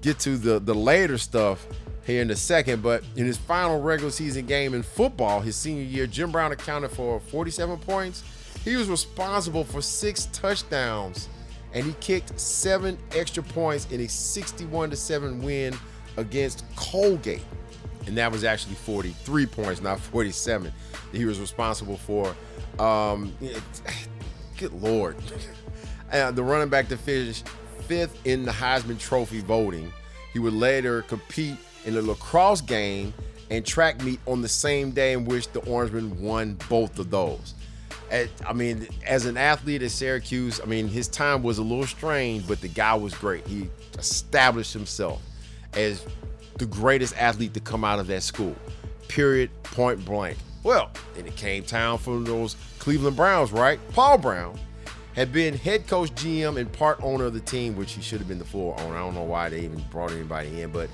get 0.00 0.18
to 0.20 0.36
the 0.36 0.58
the 0.58 0.74
later 0.74 1.18
stuff 1.18 1.66
here 2.04 2.22
in 2.22 2.30
a 2.30 2.36
second. 2.36 2.82
But 2.82 3.04
in 3.16 3.26
his 3.26 3.36
final 3.36 3.80
regular 3.80 4.10
season 4.10 4.46
game 4.46 4.74
in 4.74 4.82
football, 4.82 5.40
his 5.40 5.56
senior 5.56 5.82
year, 5.82 6.06
Jim 6.06 6.30
Brown 6.30 6.52
accounted 6.52 6.90
for 6.90 7.20
47 7.20 7.78
points. 7.78 8.22
He 8.64 8.76
was 8.76 8.88
responsible 8.88 9.64
for 9.64 9.82
six 9.82 10.26
touchdowns, 10.26 11.28
and 11.72 11.84
he 11.84 11.92
kicked 12.00 12.38
seven 12.38 12.96
extra 13.14 13.42
points 13.42 13.90
in 13.90 14.00
a 14.00 14.08
61 14.08 14.90
to 14.90 14.96
seven 14.96 15.42
win 15.42 15.74
against 16.16 16.64
Colgate. 16.76 17.44
And 18.06 18.16
that 18.16 18.30
was 18.30 18.44
actually 18.44 18.74
43 18.74 19.46
points, 19.46 19.80
not 19.80 19.98
47. 20.00 20.72
That 21.10 21.18
he 21.18 21.24
was 21.24 21.40
responsible 21.40 21.96
for. 21.96 22.34
Um, 22.78 23.32
good 24.56 24.72
lord. 24.80 25.16
Uh, 26.12 26.30
the 26.30 26.42
running 26.42 26.68
back 26.68 26.88
to 26.88 26.96
finish 26.98 27.42
fifth 27.88 28.26
in 28.26 28.44
the 28.44 28.52
Heisman 28.52 28.98
Trophy 28.98 29.40
voting. 29.40 29.90
He 30.32 30.38
would 30.38 30.54
later 30.54 31.02
compete 31.02 31.56
in 31.84 31.94
the 31.94 32.02
lacrosse 32.02 32.60
game 32.60 33.12
and 33.50 33.64
track 33.66 34.02
meet 34.02 34.18
on 34.26 34.40
the 34.40 34.48
same 34.48 34.92
day 34.92 35.12
in 35.12 35.24
which 35.24 35.50
the 35.52 35.60
Orangemen 35.60 36.20
won 36.20 36.58
both 36.68 36.98
of 36.98 37.10
those. 37.10 37.54
At, 38.10 38.28
I 38.46 38.52
mean, 38.52 38.88
as 39.06 39.26
an 39.26 39.36
athlete 39.36 39.82
at 39.82 39.90
Syracuse, 39.90 40.60
I 40.60 40.66
mean, 40.66 40.88
his 40.88 41.08
time 41.08 41.42
was 41.42 41.58
a 41.58 41.62
little 41.62 41.86
strange, 41.86 42.46
but 42.46 42.60
the 42.60 42.68
guy 42.68 42.94
was 42.94 43.14
great. 43.14 43.46
He 43.46 43.68
established 43.98 44.72
himself 44.72 45.22
as 45.74 46.04
the 46.58 46.66
greatest 46.66 47.16
athlete 47.16 47.54
to 47.54 47.60
come 47.60 47.84
out 47.84 47.98
of 47.98 48.06
that 48.08 48.22
school. 48.22 48.54
Period, 49.08 49.50
point 49.62 50.04
blank. 50.04 50.38
Well, 50.62 50.90
then 51.14 51.26
it 51.26 51.36
came 51.36 51.64
time 51.64 51.98
for 51.98 52.20
those 52.20 52.56
Cleveland 52.78 53.16
Browns, 53.16 53.52
right? 53.52 53.80
Paul 53.92 54.18
Brown 54.18 54.58
had 55.14 55.32
been 55.32 55.54
head 55.54 55.86
coach, 55.86 56.10
GM, 56.12 56.58
and 56.58 56.72
part 56.72 56.98
owner 57.02 57.26
of 57.26 57.34
the 57.34 57.40
team, 57.40 57.76
which 57.76 57.92
he 57.92 58.02
should 58.02 58.18
have 58.18 58.28
been 58.28 58.38
the 58.38 58.44
full 58.44 58.74
owner. 58.80 58.96
I 58.96 59.00
don't 59.00 59.14
know 59.14 59.24
why 59.24 59.48
they 59.48 59.60
even 59.60 59.82
brought 59.90 60.12
anybody 60.12 60.62
in, 60.62 60.70
but 60.70 60.88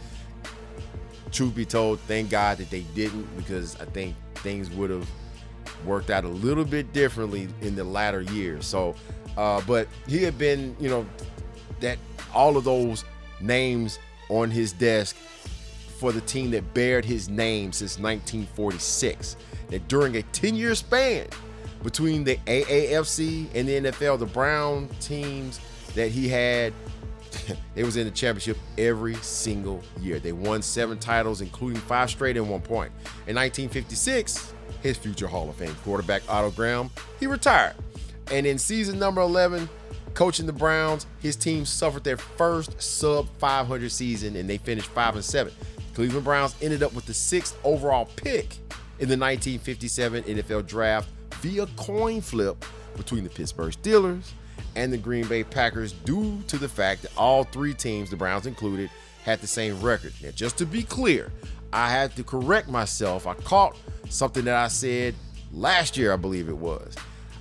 truth 1.30 1.54
be 1.54 1.64
told, 1.64 2.00
thank 2.00 2.30
God 2.30 2.58
that 2.58 2.70
they 2.70 2.80
didn't 2.94 3.24
because 3.36 3.76
I 3.80 3.84
think 3.84 4.16
things 4.36 4.70
would 4.70 4.90
have 4.90 5.08
worked 5.84 6.10
out 6.10 6.24
a 6.24 6.28
little 6.28 6.64
bit 6.64 6.92
differently 6.92 7.48
in 7.60 7.76
the 7.76 7.84
latter 7.84 8.22
years. 8.22 8.66
So, 8.66 8.94
uh, 9.36 9.62
but 9.66 9.88
he 10.06 10.22
had 10.22 10.36
been, 10.38 10.74
you 10.80 10.88
know, 10.88 11.06
that 11.80 11.98
all 12.34 12.56
of 12.56 12.64
those 12.64 13.04
names 13.40 13.98
on 14.28 14.50
his 14.50 14.72
desk 14.72 15.16
for 15.98 16.12
the 16.12 16.20
team 16.22 16.50
that 16.52 16.74
bared 16.74 17.04
his 17.04 17.28
name 17.28 17.72
since 17.72 17.98
1946. 17.98 19.36
That 19.68 19.86
during 19.88 20.16
a 20.16 20.22
10 20.22 20.54
year 20.56 20.74
span, 20.74 21.28
between 21.82 22.24
the 22.24 22.36
AAFC 22.46 23.48
and 23.54 23.68
the 23.68 23.90
NFL, 23.90 24.18
the 24.18 24.26
Brown 24.26 24.88
teams 25.00 25.60
that 25.94 26.10
he 26.10 26.28
had, 26.28 26.72
they 27.74 27.84
was 27.84 27.96
in 27.96 28.04
the 28.04 28.10
championship 28.10 28.58
every 28.76 29.14
single 29.16 29.82
year. 30.00 30.18
They 30.18 30.32
won 30.32 30.62
seven 30.62 30.98
titles, 30.98 31.40
including 31.40 31.80
five 31.82 32.10
straight 32.10 32.36
in 32.36 32.48
one 32.48 32.60
point. 32.60 32.92
In 33.26 33.36
1956, 33.36 34.54
his 34.82 34.96
future 34.96 35.26
Hall 35.26 35.48
of 35.48 35.56
Fame 35.56 35.74
quarterback 35.84 36.22
Otto 36.28 36.50
Graham, 36.50 36.90
he 37.20 37.26
retired. 37.26 37.74
And 38.30 38.46
in 38.46 38.58
season 38.58 38.98
number 38.98 39.20
11, 39.20 39.68
coaching 40.14 40.46
the 40.46 40.52
Browns, 40.52 41.06
his 41.20 41.36
team 41.36 41.64
suffered 41.64 42.04
their 42.04 42.16
first 42.16 42.80
sub 42.80 43.28
500 43.38 43.90
season 43.90 44.36
and 44.36 44.48
they 44.48 44.58
finished 44.58 44.88
5 44.90 45.16
and 45.16 45.24
7. 45.24 45.52
Cleveland 45.94 46.24
Browns 46.24 46.54
ended 46.60 46.82
up 46.82 46.92
with 46.94 47.06
the 47.06 47.14
sixth 47.14 47.58
overall 47.64 48.06
pick 48.16 48.56
in 49.00 49.08
the 49.08 49.16
1957 49.16 50.24
NFL 50.24 50.66
draft 50.66 51.08
via 51.40 51.66
coin 51.76 52.20
flip 52.20 52.64
between 52.96 53.24
the 53.24 53.30
Pittsburgh 53.30 53.72
Steelers 53.72 54.30
and 54.76 54.92
the 54.92 54.98
Green 54.98 55.26
Bay 55.26 55.44
Packers 55.44 55.92
due 55.92 56.40
to 56.48 56.58
the 56.58 56.68
fact 56.68 57.02
that 57.02 57.16
all 57.16 57.44
three 57.44 57.74
teams, 57.74 58.10
the 58.10 58.16
Browns 58.16 58.46
included, 58.46 58.90
had 59.24 59.40
the 59.40 59.46
same 59.46 59.80
record. 59.80 60.12
Now, 60.22 60.30
just 60.30 60.58
to 60.58 60.66
be 60.66 60.82
clear, 60.82 61.32
I 61.72 61.90
had 61.90 62.14
to 62.16 62.24
correct 62.24 62.68
myself. 62.68 63.26
I 63.26 63.34
caught 63.34 63.76
something 64.08 64.44
that 64.44 64.56
I 64.56 64.68
said 64.68 65.14
last 65.52 65.96
year, 65.96 66.12
I 66.12 66.16
believe 66.16 66.48
it 66.48 66.56
was. 66.56 66.94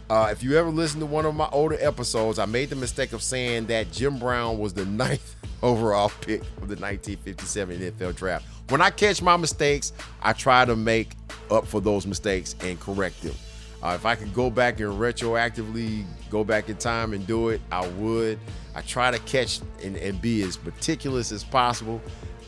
Uh, 0.10 0.30
if 0.32 0.42
you 0.42 0.58
ever 0.58 0.70
listen 0.70 1.02
to 1.02 1.06
one 1.06 1.26
of 1.26 1.36
my 1.36 1.50
older 1.52 1.78
episodes, 1.80 2.40
I 2.40 2.46
made 2.46 2.70
the 2.70 2.76
mistake 2.76 3.12
of 3.12 3.22
saying 3.22 3.66
that 3.66 3.92
Jim 3.92 4.20
Brown 4.20 4.58
was 4.58 4.74
the 4.74 4.86
ninth 4.86 5.36
overall 5.62 6.12
pick 6.22 6.42
of 6.42 6.70
the 6.70 6.76
1957 6.76 7.80
NFL 7.80 8.16
draft. 8.16 8.46
When 8.70 8.82
I 8.82 8.90
catch 8.90 9.22
my 9.22 9.38
mistakes, 9.38 9.94
I 10.22 10.34
try 10.34 10.66
to 10.66 10.76
make 10.76 11.12
up 11.52 11.66
for 11.68 11.82
those 11.82 12.06
mistakes 12.06 12.56
and 12.62 12.80
correct 12.80 13.22
them. 13.22 13.36
Uh, 13.82 13.94
if 13.96 14.06
I 14.06 14.16
could 14.16 14.34
go 14.34 14.50
back 14.50 14.80
and 14.80 14.90
retroactively 14.94 16.04
go 16.30 16.44
back 16.44 16.70
in 16.70 16.78
time 16.78 17.14
and 17.14 17.26
do 17.28 17.50
it, 17.50 17.62
I 17.72 17.88
would. 17.88 18.40
I 18.76 18.82
try 18.82 19.12
to 19.12 19.20
catch 19.20 19.60
and, 19.84 19.98
and 19.98 20.22
be 20.22 20.42
as 20.44 20.64
meticulous 20.64 21.32
as 21.32 21.44
possible. 21.44 22.02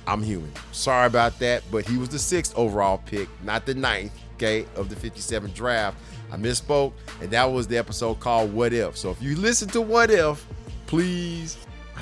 I'm 0.08 0.24
human. 0.24 0.52
Sorry 0.72 1.06
about 1.06 1.38
that, 1.40 1.64
but 1.72 1.88
he 1.88 1.98
was 1.98 2.10
the 2.10 2.20
sixth 2.20 2.58
overall 2.58 2.98
pick, 3.06 3.30
not 3.44 3.66
the 3.66 3.76
ninth, 3.76 4.12
okay, 4.36 4.66
of 4.76 4.90
the 4.90 4.96
57 4.96 5.52
draft. 5.54 5.98
I 6.32 6.38
misspoke, 6.38 6.94
and 7.22 7.30
that 7.32 7.46
was 7.46 7.68
the 7.68 7.78
episode 7.78 8.20
called 8.20 8.54
What 8.54 8.74
If. 8.74 8.98
So 8.98 9.12
if 9.12 9.22
you 9.22 9.36
listen 9.36 9.70
to 9.70 9.82
What 9.82 10.10
If, 10.10 10.46
please 10.88 11.58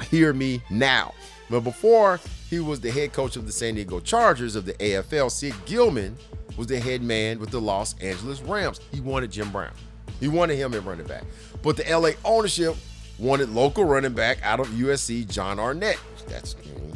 hear 0.09 0.33
me 0.33 0.61
now. 0.69 1.13
But 1.49 1.61
before 1.61 2.19
he 2.49 2.59
was 2.59 2.79
the 2.79 2.91
head 2.91 3.13
coach 3.13 3.35
of 3.35 3.45
the 3.45 3.51
San 3.51 3.75
Diego 3.75 3.99
Chargers 3.99 4.55
of 4.55 4.65
the 4.65 4.73
AFL, 4.73 5.31
Sid 5.31 5.53
Gilman 5.65 6.17
was 6.57 6.67
the 6.67 6.79
head 6.79 7.01
man 7.01 7.39
with 7.39 7.51
the 7.51 7.61
Los 7.61 7.97
Angeles 7.99 8.41
Rams. 8.41 8.79
He 8.91 8.99
wanted 8.99 9.31
Jim 9.31 9.51
Brown. 9.51 9.73
He 10.19 10.27
wanted 10.27 10.55
him 10.55 10.73
at 10.73 10.83
running 10.83 11.05
back. 11.05 11.23
But 11.61 11.77
the 11.77 11.83
LA 11.83 12.11
ownership 12.25 12.75
wanted 13.19 13.49
local 13.49 13.85
running 13.85 14.13
back 14.13 14.39
out 14.43 14.59
of 14.59 14.67
USC, 14.67 15.29
Jon 15.31 15.59
Arnett. 15.59 15.99
That's 16.27 16.55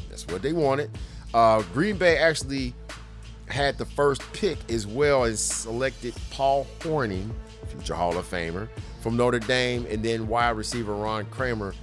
that's 0.10 0.27
what 0.27 0.41
they 0.41 0.53
wanted. 0.53 0.91
Uh, 1.34 1.63
Green 1.74 1.98
Bay 1.98 2.18
actually 2.18 2.74
had 3.48 3.77
the 3.77 3.86
first 3.86 4.22
pick 4.34 4.58
as 4.70 4.88
well 4.88 5.25
and 5.25 5.38
selected 5.38 6.13
Paul 6.32 6.68
Hornung, 6.80 7.32
future 7.68 7.94
Hall 7.94 8.18
of 8.18 8.30
Famer, 8.30 8.68
from 9.01 9.18
Notre 9.18 9.39
Dame, 9.39 9.86
and 9.89 10.03
then 10.03 10.27
wide 10.27 10.51
receiver 10.51 10.94
Ron 10.94 11.25
Kramer 11.25 11.74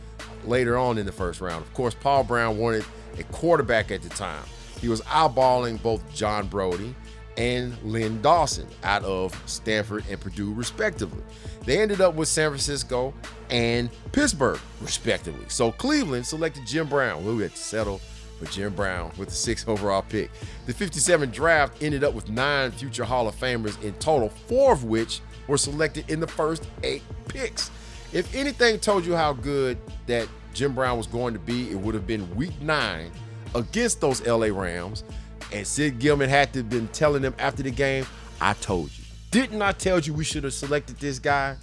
later 0.45 0.77
on 0.77 0.99
in 0.99 1.07
the 1.07 1.13
first 1.13 1.41
round. 1.41 1.63
Of 1.63 1.73
course, 1.75 1.95
Paul 1.95 2.25
Brown 2.25 2.59
wanted 2.59 2.85
a 3.19 3.23
quarterback 3.25 3.91
at 3.91 4.03
the 4.03 4.09
time. 4.11 4.45
He 4.81 4.89
was 4.89 5.01
eyeballing 5.03 5.83
both 5.83 6.03
John 6.15 6.47
Brodie 6.47 6.95
and 7.39 7.73
Len 7.85 8.21
Dawson 8.21 8.67
out 8.83 9.05
of 9.05 9.33
Stanford 9.47 10.05
and 10.11 10.21
Purdue, 10.21 10.53
respectively. 10.53 11.23
They 11.65 11.81
ended 11.81 12.01
up 12.01 12.15
with 12.15 12.29
San 12.29 12.51
Francisco 12.51 13.15
and 13.49 13.91
Pittsburgh, 14.11 14.59
respectively. 14.81 15.47
So 15.49 15.71
Cleveland 15.71 16.27
selected 16.27 16.67
Jim 16.67 16.89
Brown, 16.89 17.23
who 17.23 17.39
had 17.39 17.53
to 17.53 17.57
settle 17.57 18.01
for 18.41 18.47
Jim 18.47 18.75
Brown 18.75 19.13
with 19.17 19.29
the 19.29 19.35
sixth 19.35 19.69
overall 19.69 20.03
pick. 20.03 20.31
The 20.67 20.75
57 20.75 21.31
draft 21.31 21.81
ended 21.81 22.03
up 22.03 22.13
with 22.13 22.29
nine 22.29 22.73
future 22.73 23.05
Hall 23.05 23.29
of 23.29 23.37
Famers 23.37 23.81
in 23.85 23.95
total, 23.95 24.31
four 24.31 24.73
of 24.73 24.85
which 24.85 25.21
were 25.47 25.59
selected 25.59 26.11
in 26.11 26.19
the 26.19 26.27
first 26.27 26.67
eight 26.83 27.03
picks. 27.29 27.71
If 28.13 28.35
anything 28.35 28.81
told 28.81 29.07
you 29.07 29.15
how 29.15 29.33
good 29.33 29.79
that 30.07 30.29
Jim 30.55 30.75
Brown 30.75 30.99
was 30.99 31.07
going 31.07 31.35
to 31.35 31.41
be, 31.41 31.71
it 31.71 31.77
would 31.77 31.95
have 31.95 32.07
been 32.07 32.35
week 32.35 32.61
nine 32.61 33.13
against 33.55 34.01
those 34.01 34.27
LA 34.27 34.47
Rams 34.47 35.05
and 35.53 35.67
Sid 35.67 35.99
Gilman 35.99 36.29
had 36.29 36.53
to 36.53 36.61
have 36.61 36.71
been 36.71 36.89
telling 36.89 37.23
them 37.23 37.35
after 37.39 37.63
the 37.63 37.71
game, 37.71 38.07
I 38.41 38.53
told 38.55 38.91
you. 38.97 39.05
Didn't 39.31 39.63
I 39.63 39.73
tell 39.73 39.99
you 39.99 40.15
we 40.15 40.25
should 40.25 40.45
have 40.45 40.55
selected 40.55 40.99
this 40.99 41.19
guy? 41.19 41.57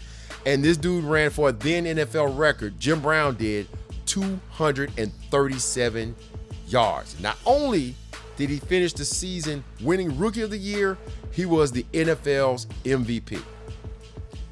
And 0.45 0.63
this 0.63 0.77
dude 0.77 1.03
ran 1.03 1.31
for 1.31 1.49
a 1.49 1.51
then 1.51 1.85
NFL 1.85 2.37
record, 2.37 2.79
Jim 2.79 3.01
Brown 3.01 3.35
did, 3.35 3.67
237 4.05 6.15
yards. 6.67 7.19
Not 7.19 7.37
only 7.45 7.95
did 8.37 8.49
he 8.49 8.59
finish 8.59 8.93
the 8.93 9.05
season 9.05 9.63
winning 9.81 10.17
Rookie 10.17 10.41
of 10.41 10.51
the 10.51 10.57
Year, 10.57 10.97
he 11.31 11.45
was 11.45 11.71
the 11.71 11.85
NFL's 11.93 12.67
MVP. 12.83 13.41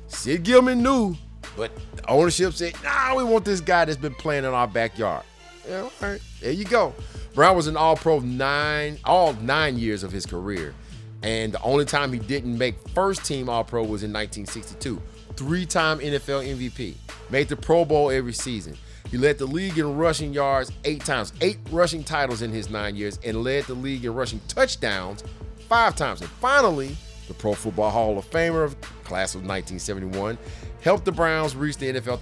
Sid 0.07 0.43
Gilman 0.43 0.81
knew, 0.81 1.15
but 1.55 1.71
the 1.95 2.09
ownership 2.09 2.53
said, 2.53 2.73
nah, 2.83 3.15
we 3.15 3.23
want 3.23 3.45
this 3.45 3.61
guy 3.61 3.85
that's 3.85 3.97
been 3.97 4.15
playing 4.15 4.45
in 4.45 4.51
our 4.51 4.67
backyard. 4.67 5.23
Yeah, 5.67 5.81
all 5.81 5.91
right, 6.01 6.21
there 6.41 6.51
you 6.51 6.65
go. 6.65 6.93
Brown 7.33 7.55
was 7.55 7.67
an 7.67 7.75
All 7.75 7.95
Pro 7.95 8.19
nine, 8.19 8.99
all 9.05 9.33
nine 9.33 9.77
years 9.77 10.03
of 10.03 10.11
his 10.11 10.25
career, 10.25 10.75
and 11.23 11.51
the 11.51 11.61
only 11.63 11.85
time 11.85 12.13
he 12.13 12.19
didn't 12.19 12.55
make 12.55 12.75
first 12.89 13.25
team 13.25 13.49
All 13.49 13.63
Pro 13.63 13.81
was 13.81 14.03
in 14.03 14.13
1962. 14.13 15.01
Three-time 15.35 15.99
NFL 15.99 16.45
MVP, 16.45 16.93
made 17.31 17.49
the 17.49 17.55
Pro 17.55 17.85
Bowl 17.85 18.11
every 18.11 18.33
season. 18.33 18.77
He 19.09 19.17
led 19.17 19.39
the 19.39 19.47
league 19.47 19.79
in 19.79 19.97
rushing 19.97 20.31
yards 20.31 20.71
eight 20.85 21.03
times, 21.03 21.33
eight 21.41 21.57
rushing 21.71 22.03
titles 22.03 22.43
in 22.43 22.51
his 22.51 22.69
nine 22.69 22.95
years, 22.95 23.19
and 23.25 23.43
led 23.43 23.63
the 23.65 23.73
league 23.73 24.05
in 24.05 24.13
rushing 24.13 24.39
touchdowns 24.47 25.23
five 25.67 25.95
times. 25.95 26.21
And 26.21 26.29
finally, 26.29 26.95
the 27.27 27.33
Pro 27.33 27.53
Football 27.53 27.89
Hall 27.89 28.17
of 28.19 28.29
Famer 28.29 28.63
of 28.63 28.79
class 29.03 29.33
of 29.33 29.41
1971, 29.41 30.37
helped 30.81 31.05
the 31.05 31.11
Browns 31.11 31.55
reach 31.55 31.77
the 31.77 31.93
NFL 31.93 32.21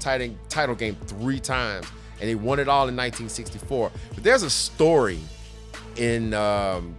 title 0.49 0.75
game 0.75 0.95
three 1.07 1.39
times 1.39 1.85
and 2.21 2.29
they 2.29 2.35
won 2.35 2.59
it 2.59 2.69
all 2.69 2.87
in 2.87 2.95
1964. 2.95 3.91
But 4.13 4.23
there's 4.23 4.43
a 4.43 4.49
story 4.49 5.19
in 5.97 6.33
um, 6.33 6.95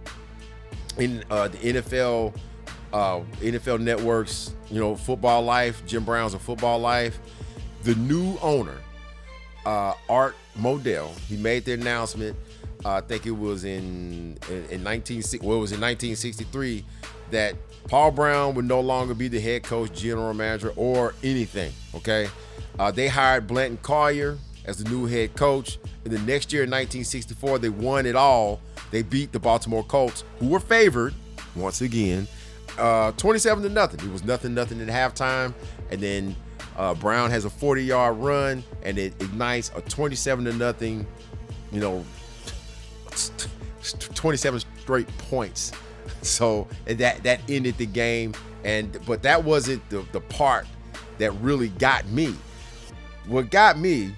in 0.97 1.23
uh, 1.31 1.47
the 1.47 1.57
NFL 1.57 2.35
uh, 2.91 3.21
NFL 3.41 3.79
Network's, 3.79 4.53
you 4.69 4.79
know, 4.79 4.95
Football 4.95 5.43
Life, 5.43 5.83
Jim 5.87 6.03
Brown's 6.03 6.33
a 6.33 6.39
Football 6.39 6.79
Life. 6.79 7.19
The 7.83 7.95
new 7.95 8.37
owner, 8.41 8.77
uh, 9.65 9.93
Art 10.07 10.35
Modell, 10.59 11.17
he 11.21 11.37
made 11.37 11.65
the 11.65 11.73
announcement. 11.73 12.37
Uh, 12.85 12.95
I 12.95 13.01
think 13.01 13.25
it 13.25 13.31
was 13.31 13.63
in 13.63 14.37
in, 14.49 14.65
in 14.69 14.83
19 14.83 15.23
well, 15.41 15.57
it 15.57 15.61
was 15.61 15.71
in 15.71 15.79
1963 15.79 16.83
that 17.31 17.55
Paul 17.87 18.11
Brown 18.11 18.55
would 18.55 18.65
no 18.65 18.81
longer 18.81 19.13
be 19.13 19.29
the 19.29 19.39
head 19.39 19.63
coach, 19.63 19.93
general 19.93 20.33
manager, 20.33 20.73
or 20.75 21.15
anything. 21.23 21.71
Okay, 21.95 22.29
uh, 22.77 22.91
they 22.91 23.07
hired 23.07 23.47
Blanton 23.47 23.79
Collier 23.81 24.37
as 24.65 24.77
the 24.77 24.89
new 24.89 25.05
head 25.05 25.35
coach. 25.35 25.77
In 26.05 26.11
the 26.11 26.19
next 26.19 26.53
year, 26.53 26.63
in 26.63 26.69
1964, 26.69 27.59
they 27.59 27.69
won 27.69 28.05
it 28.05 28.15
all. 28.15 28.59
They 28.91 29.01
beat 29.01 29.31
the 29.31 29.39
Baltimore 29.39 29.83
Colts, 29.83 30.23
who 30.39 30.47
were 30.47 30.59
favored 30.59 31.13
once 31.55 31.81
again, 31.81 32.27
uh, 32.77 33.11
27 33.13 33.63
to 33.63 33.69
nothing. 33.69 33.99
It 33.99 34.11
was 34.11 34.23
nothing, 34.23 34.53
nothing 34.53 34.81
at 34.81 34.87
halftime, 34.87 35.53
and 35.91 36.01
then 36.01 36.35
uh, 36.77 36.93
Brown 36.95 37.29
has 37.31 37.45
a 37.45 37.49
40 37.49 37.83
yard 37.83 38.17
run, 38.17 38.63
and 38.83 38.97
it 38.97 39.13
ignites 39.21 39.71
a 39.75 39.81
27 39.81 40.45
to 40.45 40.53
nothing. 40.53 41.05
You 41.71 41.79
know, 41.79 42.05
27 43.81 44.61
straight 44.81 45.17
points. 45.17 45.71
So 46.21 46.67
that 46.85 47.23
that 47.23 47.41
ended 47.49 47.77
the 47.77 47.85
game, 47.85 48.33
and 48.63 48.97
but 49.05 49.23
that 49.23 49.43
wasn't 49.43 49.87
the 49.89 50.05
the 50.13 50.21
part 50.21 50.67
that 51.17 51.31
really 51.41 51.69
got 51.69 52.05
me. 52.07 52.33
What 53.27 53.49
got 53.49 53.77
me 53.77 54.13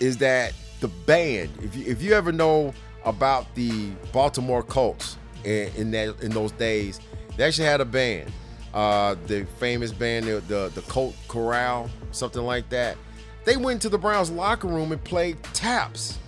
is 0.00 0.16
that 0.18 0.52
the 0.80 0.88
band. 0.88 1.50
If 1.62 1.76
you 1.76 1.84
if 1.86 2.02
you 2.02 2.12
ever 2.12 2.32
know 2.32 2.74
about 3.04 3.54
the 3.54 3.90
Baltimore 4.12 4.62
Colts 4.62 5.16
in, 5.44 5.70
in 5.76 5.90
that 5.92 6.20
in 6.22 6.30
those 6.32 6.52
days, 6.52 7.00
they 7.36 7.44
actually 7.44 7.68
had 7.68 7.80
a 7.80 7.84
band. 7.84 8.32
Uh, 8.74 9.16
the 9.26 9.46
famous 9.58 9.92
band, 9.92 10.26
the, 10.26 10.40
the 10.48 10.70
the 10.74 10.82
Colt 10.82 11.14
Corral, 11.28 11.88
something 12.12 12.42
like 12.42 12.68
that. 12.70 12.96
They 13.44 13.56
went 13.56 13.80
to 13.82 13.88
the 13.88 13.98
Browns 13.98 14.30
locker 14.30 14.66
room 14.66 14.92
and 14.92 15.02
played 15.02 15.42
taps. 15.54 16.18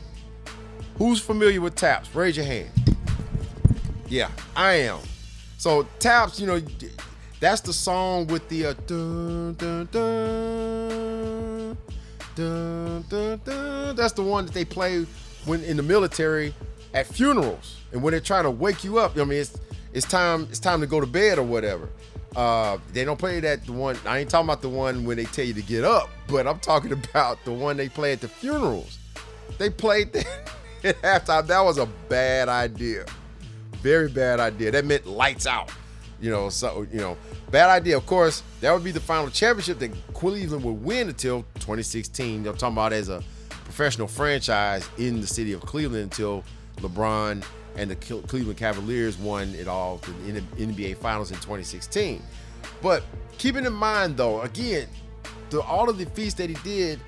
Who's 0.97 1.21
familiar 1.21 1.61
with 1.61 1.75
taps? 1.75 2.15
Raise 2.15 2.37
your 2.37 2.47
hand. 2.47 2.71
Yeah, 4.09 4.31
I 4.57 4.75
am. 4.75 5.01
So 5.59 5.87
taps, 5.99 6.41
you 6.41 6.47
know, 6.47 6.61
that's 7.41 7.61
the 7.61 7.73
song 7.73 8.29
with 8.29 8.49
the 8.49 8.67
uh, 8.67 8.75
dun, 8.87 9.55
dun, 9.55 9.89
dun, 9.93 11.77
dun, 12.39 13.05
dun, 13.09 13.41
dun. 13.45 13.97
That's 13.97 14.13
the 14.13 14.23
one 14.23 14.47
that 14.47 14.55
they 14.55 14.65
play 14.65 15.05
when 15.45 15.63
in 15.65 15.77
the 15.77 15.83
military 15.83 16.55
at 16.95 17.07
funerals 17.07 17.81
and 17.93 18.03
when 18.03 18.13
they're 18.13 18.21
trying 18.21 18.45
to 18.45 18.51
wake 18.51 18.85
you 18.85 18.99
up. 18.99 19.19
I 19.19 19.25
mean, 19.25 19.41
it's 19.41 19.59
it's 19.93 20.07
time 20.07 20.47
it's 20.51 20.61
time 20.61 20.81
to 20.81 20.87
go 20.87 21.01
to 21.01 21.07
bed 21.07 21.39
or 21.39 21.43
whatever. 21.43 21.89
Uh, 22.37 22.79
they 22.93 23.05
don't 23.05 23.19
play 23.19 23.41
that 23.41 23.67
the 23.67 23.73
one. 23.73 23.97
I 24.07 24.19
ain't 24.19 24.31
talking 24.31 24.47
about 24.47 24.63
the 24.63 24.69
one 24.69 25.05
when 25.05 25.17
they 25.17 25.25
tell 25.25 25.45
you 25.45 25.55
to 25.55 25.63
get 25.63 25.85
up, 25.85 26.09
but 26.29 26.47
I'm 26.47 26.61
talking 26.61 26.93
about 27.11 27.45
the 27.45 27.53
one 27.53 27.77
they 27.77 27.89
play 27.89 28.13
at 28.13 28.21
the 28.21 28.29
funerals. 28.29 28.99
They 29.59 29.71
played 29.71 30.13
that 30.13 30.53
at 30.85 31.03
halftime. 31.03 31.47
That 31.49 31.61
was 31.61 31.79
a 31.79 31.87
bad 32.09 32.49
idea, 32.49 33.05
very 33.73 34.09
bad 34.09 34.39
idea. 34.39 34.71
That 34.71 34.85
meant 34.85 35.07
lights 35.07 35.47
out. 35.47 35.71
You 36.21 36.31
know, 36.31 36.49
so 36.49 36.87
you 36.93 37.01
know, 37.01 37.17
bad 37.51 37.71
idea. 37.71 37.97
Of 37.97 38.07
course, 38.07 38.43
that 38.61 38.73
would 38.73 38.85
be 38.85 38.91
the 38.91 39.01
final 39.01 39.31
championship 39.31 39.79
that 39.79 39.93
Cleveland 40.15 40.65
would 40.65 40.85
win 40.85 41.09
until 41.09 41.43
2016. 41.55 42.47
I'm 42.47 42.57
talking 42.57 42.75
about 42.75 42.93
as 42.93 43.09
a 43.09 43.23
professional 43.51 44.09
franchise 44.09 44.89
in 44.99 45.21
the 45.21 45.27
city 45.27 45.53
of 45.53 45.61
Cleveland 45.61 46.05
until 46.05 46.45
LeBron 46.77 47.45
and 47.77 47.91
the 47.91 47.97
Cleveland 47.97 48.59
Cavaliers 48.59 49.19
won 49.19 49.55
it 49.55 49.69
all 49.69 50.01
in 50.27 50.35
the 50.35 50.41
NBA 50.57 50.97
Finals 50.97 51.31
in 51.31 51.37
2016. 51.37 52.23
But 52.83 53.05
keeping 53.39 53.65
in 53.65 53.73
mind, 53.73 54.17
though, 54.17 54.41
again, 54.43 54.89
the, 55.51 55.61
all 55.63 55.89
of 55.89 55.99
the 55.99 56.07
feats 56.07 56.35
that 56.35 56.49
he 56.51 56.57
did 56.65 56.99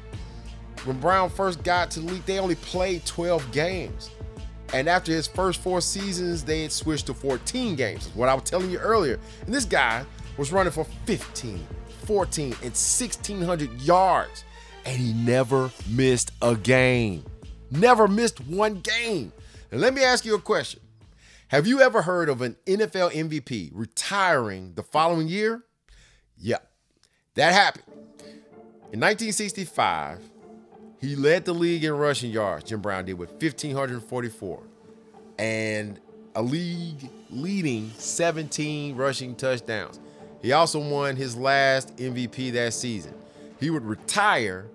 when 0.85 0.99
Brown 1.01 1.29
first 1.29 1.63
got 1.63 1.91
to 1.93 2.01
the 2.01 2.07
league, 2.13 2.25
they 2.25 2.39
only 2.39 2.55
played 2.55 3.05
12 3.05 3.51
games. 3.53 4.11
And 4.73 4.89
after 4.89 5.11
his 5.13 5.27
first 5.27 5.61
four 5.61 5.81
seasons, 5.81 6.45
they 6.45 6.63
had 6.63 6.73
switched 6.73 7.07
to 7.07 7.15
14 7.15 7.75
games. 7.75 8.09
What 8.15 8.29
I 8.29 8.35
was 8.35 8.45
telling 8.45 8.71
you 8.71 8.79
earlier. 8.79 9.19
And 9.45 9.55
this 9.55 9.65
guy 9.65 10.05
was 10.37 10.53
running 10.53 10.73
for 10.73 10.85
15, 11.07 11.67
14, 12.05 12.45
and 12.45 12.55
1,600 12.63 13.81
yards. 13.81 14.45
And 14.85 14.97
he 14.97 15.13
never 15.13 15.71
missed 15.89 16.33
a 16.41 16.57
game. 16.57 17.25
Never 17.71 18.09
missed 18.09 18.41
one 18.47 18.81
game. 18.81 19.33
And 19.71 19.81
let 19.81 19.95
me 19.95 20.03
ask 20.03 20.25
you 20.25 20.35
a 20.35 20.41
question. 20.41 20.81
Have 21.49 21.67
you 21.67 21.81
ever 21.81 22.03
heard 22.03 22.29
of 22.29 22.43
an 22.43 22.57
NFL 22.65 23.13
MVP 23.13 23.71
retiring 23.75 24.75
the 24.75 24.83
following 24.83 25.27
year? 25.27 25.65
Yep, 26.39 26.65
that 27.35 27.53
happened. 27.53 27.85
In 28.93 29.01
1965, 29.01 30.21
he 31.01 31.17
led 31.17 31.45
the 31.45 31.53
league 31.53 31.85
in 31.85 31.93
rushing 31.93 32.31
yards, 32.31 32.65
Jim 32.65 32.81
Brown 32.81 33.05
did 33.05 33.19
with 33.19 33.31
1,544, 33.31 34.63
and 35.39 35.99
a 36.35 36.43
league 36.43 37.09
leading 37.31 37.91
17 37.99 38.97
rushing 38.97 39.35
touchdowns. 39.35 39.99
He 40.43 40.53
also 40.53 40.79
won 40.79 41.17
his 41.17 41.37
last 41.37 41.97
MVP 41.97 42.53
that 42.53 42.73
season. 42.73 43.15
He 43.59 43.71
would 43.71 43.85
retire 43.85 44.67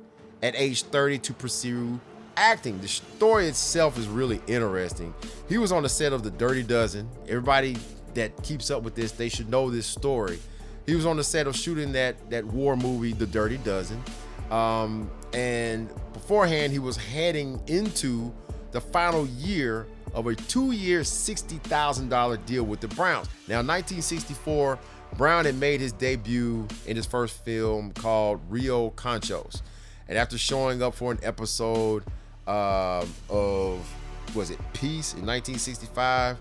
at 0.43 0.55
age 0.55 0.83
30 0.83 1.19
to 1.19 1.33
pursue 1.33 1.99
acting. 2.37 2.79
The 2.81 2.87
story 2.87 3.47
itself 3.47 3.97
is 3.97 4.07
really 4.07 4.41
interesting. 4.47 5.13
He 5.49 5.57
was 5.57 5.71
on 5.71 5.83
the 5.83 5.89
set 5.89 6.13
of 6.13 6.23
The 6.23 6.31
Dirty 6.31 6.63
Dozen. 6.63 7.09
Everybody 7.27 7.77
that 8.13 8.41
keeps 8.43 8.69
up 8.69 8.83
with 8.83 8.95
this, 8.95 9.11
they 9.11 9.29
should 9.29 9.49
know 9.49 9.69
this 9.69 9.87
story. 9.87 10.39
He 10.85 10.93
was 10.93 11.05
on 11.05 11.17
the 11.17 11.23
set 11.23 11.47
of 11.47 11.55
shooting 11.55 11.91
that 11.93 12.29
that 12.29 12.45
war 12.45 12.77
movie, 12.77 13.13
The 13.13 13.25
Dirty 13.25 13.57
Dozen. 13.57 14.03
Um, 14.51 15.09
and 15.33 15.89
beforehand, 16.13 16.71
he 16.71 16.79
was 16.79 16.95
heading 16.95 17.59
into 17.67 18.31
the 18.71 18.81
final 18.81 19.25
year 19.25 19.87
of 20.13 20.27
a 20.27 20.35
two-year, 20.35 21.01
$60,000 21.01 22.45
deal 22.45 22.63
with 22.63 22.79
the 22.79 22.87
Browns. 22.89 23.27
Now, 23.47 23.57
1964, 23.57 24.79
Brown 25.17 25.45
had 25.45 25.55
made 25.55 25.79
his 25.79 25.91
debut 25.93 26.67
in 26.85 26.95
his 26.95 27.05
first 27.05 27.43
film 27.45 27.91
called 27.91 28.41
Rio 28.49 28.89
Conchos. 28.91 29.61
And 30.07 30.17
after 30.17 30.37
showing 30.37 30.83
up 30.83 30.93
for 30.93 31.11
an 31.11 31.19
episode 31.23 32.03
uh, 32.47 33.05
of 33.29 33.95
was 34.35 34.49
it 34.49 34.59
Peace 34.73 35.13
in 35.13 35.25
1965. 35.25 36.37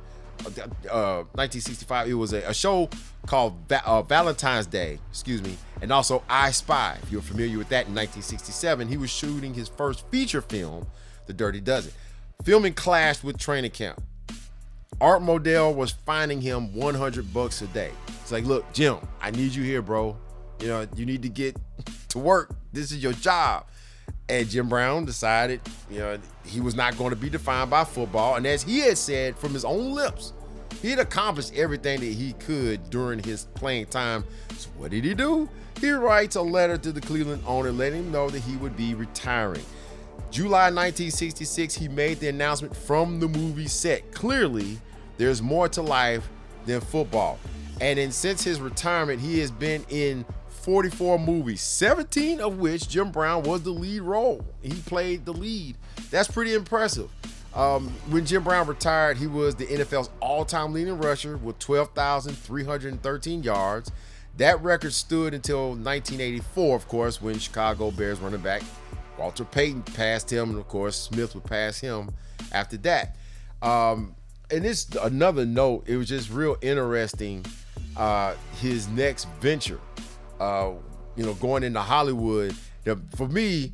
Uh, 0.91 1.23
1965. 1.33 2.09
It 2.09 2.15
was 2.15 2.33
a, 2.33 2.39
a 2.39 2.53
show 2.53 2.91
called 3.27 3.57
Va- 3.69 3.87
uh, 3.87 4.03
Valentine's 4.03 4.67
Day. 4.67 4.99
Excuse 5.11 5.41
me, 5.43 5.57
and 5.81 5.93
also 5.93 6.25
I 6.29 6.51
Spy. 6.51 6.99
If 7.03 7.13
you're 7.13 7.23
familiar 7.23 7.57
with 7.57 7.69
that, 7.69 7.87
in 7.87 7.95
1967, 7.95 8.89
he 8.89 8.97
was 8.97 9.11
shooting 9.11 9.55
his 9.55 9.69
first 9.69 10.07
feature 10.09 10.43
film, 10.43 10.87
The 11.27 11.33
Dirty 11.33 11.61
Dozen. 11.61 11.93
Filming 12.43 12.75
clashed 12.75 13.23
with 13.23 13.39
training 13.39 13.71
camp. 13.71 14.03
Art 15.00 15.22
Modell 15.22 15.74
was 15.74 15.90
finding 15.90 16.40
him 16.40 16.74
100 16.74 17.33
bucks 17.33 17.62
a 17.62 17.66
day. 17.68 17.90
It's 18.20 18.33
like, 18.33 18.44
look, 18.44 18.70
Jim, 18.72 18.96
I 19.20 19.30
need 19.30 19.54
you 19.54 19.62
here, 19.62 19.83
bro. 19.83 20.16
You 20.61 20.68
know, 20.68 20.87
you 20.96 21.04
need 21.04 21.22
to 21.22 21.28
get 21.28 21.57
to 22.09 22.18
work. 22.18 22.54
This 22.72 22.92
is 22.92 23.02
your 23.02 23.12
job. 23.12 23.66
And 24.28 24.48
Jim 24.48 24.68
Brown 24.68 25.04
decided, 25.04 25.61
you 25.90 25.98
know, 25.98 26.18
he 26.46 26.61
was 26.61 26.74
not 26.74 26.96
going 26.96 27.11
to 27.11 27.16
be 27.16 27.28
defined 27.28 27.70
by 27.70 27.85
football. 27.85 28.37
And 28.37 28.46
as 28.46 28.62
he 28.62 28.80
had 28.80 28.96
said 28.96 29.37
from 29.37 29.52
his 29.52 29.64
own 29.64 29.92
lips, 29.92 30.33
he 30.80 30.90
had 30.90 30.98
accomplished 30.98 31.54
everything 31.54 32.00
that 32.00 32.07
he 32.07 32.33
could 32.35 32.88
during 32.90 33.22
his 33.22 33.44
playing 33.54 33.87
time. 33.87 34.24
So 34.57 34.70
what 34.76 34.90
did 34.90 35.04
he 35.04 35.14
do? 35.14 35.48
He 35.80 35.90
writes 35.90 36.37
a 36.37 36.42
letter 36.42 36.78
to 36.78 36.92
the 36.92 37.00
Cleveland 37.00 37.42
owner 37.46 37.72
letting 37.72 38.04
him 38.04 38.12
know 38.12 38.30
that 38.30 38.40
he 38.40 38.57
would 38.57 38.76
be 38.76 38.94
retiring. 38.94 39.64
July 40.35 40.64
1966, 40.64 41.77
he 41.77 41.87
made 41.87 42.18
the 42.18 42.27
announcement 42.27 42.75
from 42.75 43.20
the 43.20 43.29
movie 43.29 43.68
set. 43.68 44.11
Clearly, 44.11 44.79
there's 45.16 45.40
more 45.40 45.68
to 45.68 45.81
life 45.81 46.29
than 46.66 46.81
football. 46.81 47.38
And 47.81 48.01
then 48.01 48.11
since 48.11 48.42
his 48.42 48.61
retirement, 48.61 49.20
he 49.20 49.38
has 49.38 49.53
been 49.53 49.85
in 49.90 50.25
44 50.49 51.20
movies, 51.20 51.61
17 51.61 52.40
of 52.40 52.59
which 52.59 52.88
Jim 52.88 53.12
Brown 53.12 53.44
was 53.44 53.62
the 53.62 53.70
lead 53.70 54.03
role. 54.03 54.44
He 54.61 54.73
played 54.73 55.25
the 55.25 55.33
lead. 55.33 55.77
That's 56.11 56.29
pretty 56.29 56.55
impressive. 56.55 57.09
Um, 57.55 57.90
when 58.11 58.27
Jim 58.27 58.42
Brown 58.42 58.66
retired, 58.66 59.18
he 59.18 59.29
was 59.29 59.55
the 59.55 59.66
NFL's 59.66 60.11
all 60.18 60.44
time 60.44 60.73
leading 60.73 60.99
rusher 60.99 61.37
with 61.37 61.61
12,313 61.61 63.44
yards. 63.44 63.92
That 64.38 64.61
record 64.64 64.94
stood 64.94 65.33
until 65.33 65.68
1984, 65.68 66.75
of 66.75 66.88
course, 66.88 67.23
when 67.23 67.38
Chicago 67.38 67.92
Bears 67.92 68.18
running 68.18 68.40
back 68.40 68.64
Walter 69.18 69.44
Payton 69.44 69.83
passed 69.83 70.31
him, 70.33 70.50
and 70.50 70.59
of 70.59 70.68
course, 70.68 70.96
Smith 70.96 71.35
would 71.35 71.44
pass 71.44 71.79
him 71.79 72.11
after 72.53 72.77
that. 72.79 73.16
Um, 73.62 74.14
and 74.50 74.64
this 74.64 74.88
another 75.03 75.46
note, 75.46 75.85
it 75.87 75.96
was 75.96 76.09
just 76.09 76.31
real 76.31 76.57
interesting. 76.61 77.44
Uh, 77.96 78.35
his 78.61 78.88
next 78.88 79.29
venture 79.40 79.81
uh, 80.40 80.72
you 81.16 81.24
know, 81.24 81.35
going 81.35 81.62
into 81.62 81.81
Hollywood. 81.81 82.55
The, 82.85 82.98
for 83.16 83.29
me, 83.29 83.72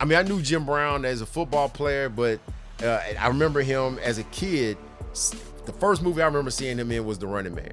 I 0.00 0.04
mean, 0.04 0.18
I 0.18 0.22
knew 0.22 0.40
Jim 0.40 0.64
Brown 0.64 1.04
as 1.04 1.20
a 1.20 1.26
football 1.26 1.68
player, 1.68 2.08
but 2.08 2.40
uh, 2.82 3.00
I 3.18 3.28
remember 3.28 3.60
him 3.60 3.98
as 3.98 4.18
a 4.18 4.24
kid. 4.24 4.76
The 5.66 5.72
first 5.72 6.02
movie 6.02 6.22
I 6.22 6.26
remember 6.26 6.50
seeing 6.50 6.78
him 6.78 6.90
in 6.90 7.04
was 7.04 7.18
The 7.18 7.26
Running 7.26 7.54
Man. 7.54 7.72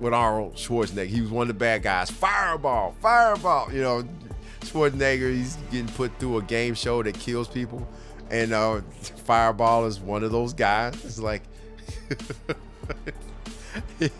with 0.00 0.12
Arnold 0.12 0.54
Schwarzenegger. 0.54 1.06
He 1.06 1.20
was 1.20 1.30
one 1.30 1.42
of 1.42 1.48
the 1.48 1.54
bad 1.54 1.82
guys. 1.82 2.10
Fireball, 2.10 2.94
fireball. 3.00 3.72
You 3.72 3.82
know, 3.82 4.04
Schwarzenegger, 4.70 5.34
he's 5.34 5.56
getting 5.70 5.88
put 5.88 6.18
through 6.18 6.38
a 6.38 6.42
game 6.42 6.74
show 6.74 7.02
that 7.02 7.18
kills 7.18 7.48
people. 7.48 7.86
And 8.30 8.52
uh, 8.52 8.82
Fireball 9.24 9.86
is 9.86 9.98
one 9.98 10.22
of 10.22 10.30
those 10.30 10.52
guys. 10.52 10.94
It's 11.04 11.18
like, 11.18 11.42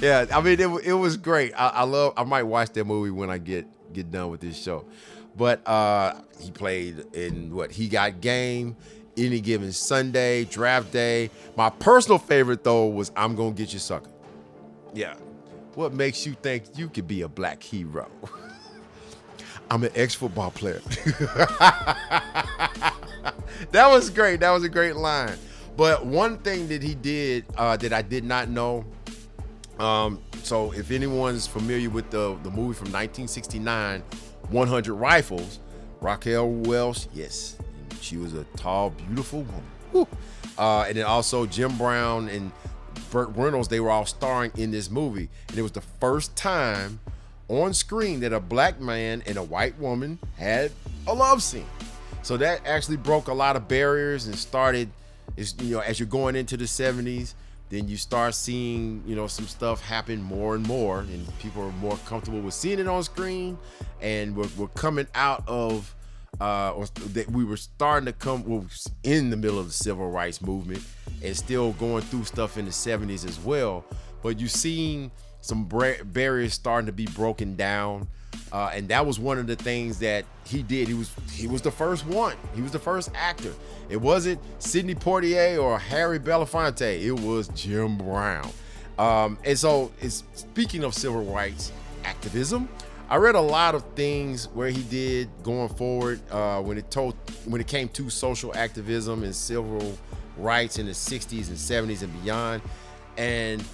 yeah, 0.00 0.26
I 0.32 0.40
mean, 0.40 0.60
it, 0.60 0.68
it 0.84 0.92
was 0.92 1.16
great. 1.16 1.54
I, 1.54 1.68
I 1.68 1.82
love. 1.84 2.14
I 2.16 2.24
might 2.24 2.42
watch 2.42 2.72
that 2.74 2.84
movie 2.84 3.10
when 3.10 3.30
I 3.30 3.38
get 3.38 3.66
get 3.92 4.10
done 4.10 4.30
with 4.30 4.40
this 4.40 4.62
show. 4.62 4.84
But 5.36 5.66
uh, 5.66 6.20
he 6.40 6.50
played 6.50 7.04
in 7.14 7.54
what 7.54 7.72
he 7.72 7.88
got 7.88 8.20
game 8.20 8.76
any 9.16 9.40
given 9.40 9.72
Sunday, 9.72 10.44
draft 10.44 10.92
day. 10.92 11.30
My 11.56 11.70
personal 11.70 12.18
favorite 12.18 12.64
though 12.64 12.86
was 12.86 13.10
I'm 13.16 13.34
gonna 13.34 13.52
get 13.52 13.72
you 13.72 13.78
sucker. 13.78 14.10
Yeah. 14.94 15.14
What 15.74 15.92
makes 15.92 16.26
you 16.26 16.34
think 16.34 16.78
you 16.78 16.88
could 16.88 17.06
be 17.06 17.22
a 17.22 17.28
black 17.28 17.62
hero? 17.62 18.10
I'm 19.70 19.82
an 19.84 19.90
ex-football 19.94 20.52
player. 20.52 20.80
that 23.72 23.88
was 23.88 24.10
great. 24.10 24.40
That 24.40 24.50
was 24.50 24.64
a 24.64 24.68
great 24.68 24.96
line. 24.96 25.36
But 25.76 26.06
one 26.06 26.38
thing 26.38 26.68
that 26.68 26.82
he 26.82 26.94
did 26.94 27.44
uh, 27.56 27.76
that 27.78 27.92
I 27.92 28.02
did 28.02 28.24
not 28.24 28.48
know. 28.48 28.84
Um, 29.78 30.22
so 30.42 30.72
if 30.72 30.90
anyone's 30.90 31.46
familiar 31.46 31.90
with 31.90 32.10
the 32.10 32.38
the 32.42 32.50
movie 32.50 32.74
from 32.74 32.92
1969, 32.92 34.02
100 34.48 34.94
Rifles, 34.94 35.58
Raquel 36.00 36.48
Welch, 36.48 37.08
yes, 37.12 37.56
she 38.00 38.16
was 38.16 38.32
a 38.34 38.44
tall, 38.56 38.90
beautiful 38.90 39.42
woman. 39.92 40.06
Uh, 40.56 40.86
and 40.88 40.96
then 40.96 41.04
also 41.04 41.44
Jim 41.44 41.76
Brown 41.76 42.28
and 42.28 42.52
Burt 43.10 43.28
Reynolds, 43.36 43.68
they 43.68 43.80
were 43.80 43.90
all 43.90 44.06
starring 44.06 44.52
in 44.56 44.70
this 44.70 44.90
movie. 44.90 45.28
And 45.48 45.58
it 45.58 45.62
was 45.62 45.72
the 45.72 45.80
first 45.80 46.34
time 46.36 47.00
on 47.48 47.72
screen 47.74 48.20
that 48.20 48.32
a 48.32 48.40
black 48.40 48.80
man 48.80 49.22
and 49.26 49.36
a 49.36 49.42
white 49.42 49.78
woman 49.78 50.18
had 50.36 50.72
a 51.06 51.14
love 51.14 51.42
scene. 51.42 51.66
So 52.22 52.36
that 52.38 52.60
actually 52.66 52.96
broke 52.96 53.28
a 53.28 53.34
lot 53.34 53.56
of 53.56 53.68
barriers 53.68 54.26
and 54.26 54.36
started, 54.36 54.90
you 55.36 55.76
know, 55.76 55.80
as 55.80 56.00
you're 56.00 56.08
going 56.08 56.34
into 56.34 56.56
the 56.56 56.64
70s, 56.64 57.34
then 57.68 57.88
you 57.88 57.96
start 57.96 58.34
seeing, 58.34 59.02
you 59.06 59.16
know, 59.16 59.26
some 59.26 59.46
stuff 59.46 59.80
happen 59.80 60.22
more 60.22 60.54
and 60.54 60.66
more, 60.66 61.00
and 61.00 61.38
people 61.38 61.62
are 61.62 61.72
more 61.72 61.96
comfortable 62.06 62.40
with 62.40 62.54
seeing 62.54 62.78
it 62.78 62.86
on 62.86 63.02
screen, 63.02 63.58
and 64.00 64.36
we're, 64.36 64.48
we're 64.56 64.68
coming 64.68 65.06
out 65.14 65.42
of 65.46 65.94
uh, 66.40 66.70
or 66.72 66.86
that 67.12 67.30
we 67.30 67.44
were 67.44 67.56
starting 67.56 68.06
to 68.06 68.12
come 68.12 68.68
in 69.04 69.30
the 69.30 69.36
middle 69.36 69.58
of 69.58 69.66
the 69.66 69.72
civil 69.72 70.10
rights 70.10 70.42
movement 70.42 70.82
and 71.22 71.36
still 71.36 71.72
going 71.72 72.02
through 72.02 72.24
stuff 72.24 72.58
in 72.58 72.64
the 72.66 72.70
70s 72.70 73.26
as 73.26 73.40
well. 73.40 73.84
But 74.22 74.38
you 74.38 74.48
seen 74.48 75.10
some 75.46 75.68
barriers 76.04 76.54
starting 76.54 76.86
to 76.86 76.92
be 76.92 77.06
broken 77.06 77.56
down. 77.56 78.08
Uh, 78.52 78.70
and 78.72 78.88
that 78.88 79.04
was 79.04 79.18
one 79.18 79.38
of 79.38 79.46
the 79.46 79.56
things 79.56 79.98
that 79.98 80.24
he 80.44 80.62
did. 80.62 80.88
He 80.88 80.94
was 80.94 81.10
he 81.32 81.46
was 81.46 81.62
the 81.62 81.70
first 81.70 82.06
one. 82.06 82.36
He 82.54 82.62
was 82.62 82.70
the 82.70 82.78
first 82.78 83.10
actor. 83.14 83.52
It 83.88 83.96
wasn't 83.96 84.40
Sidney 84.58 84.94
Poitier 84.94 85.60
or 85.60 85.78
Harry 85.78 86.18
Belafonte. 86.18 87.02
It 87.02 87.12
was 87.12 87.48
Jim 87.48 87.96
Brown. 87.98 88.50
Um, 88.98 89.38
and 89.44 89.58
so, 89.58 89.92
it's 90.00 90.24
speaking 90.34 90.84
of 90.84 90.94
civil 90.94 91.22
rights 91.24 91.72
activism, 92.04 92.68
I 93.08 93.16
read 93.16 93.34
a 93.34 93.40
lot 93.40 93.74
of 93.74 93.84
things 93.94 94.46
where 94.48 94.70
he 94.70 94.82
did 94.84 95.28
going 95.42 95.68
forward 95.68 96.20
uh, 96.30 96.60
when 96.62 96.78
it 96.78 96.90
told 96.90 97.14
when 97.44 97.60
it 97.60 97.66
came 97.66 97.88
to 97.90 98.10
social 98.10 98.56
activism 98.56 99.22
and 99.22 99.34
civil 99.34 99.98
rights 100.36 100.78
in 100.78 100.86
the 100.86 100.92
60s 100.92 101.48
and 101.48 101.56
70s 101.56 102.02
and 102.02 102.22
beyond. 102.22 102.62
And 103.16 103.64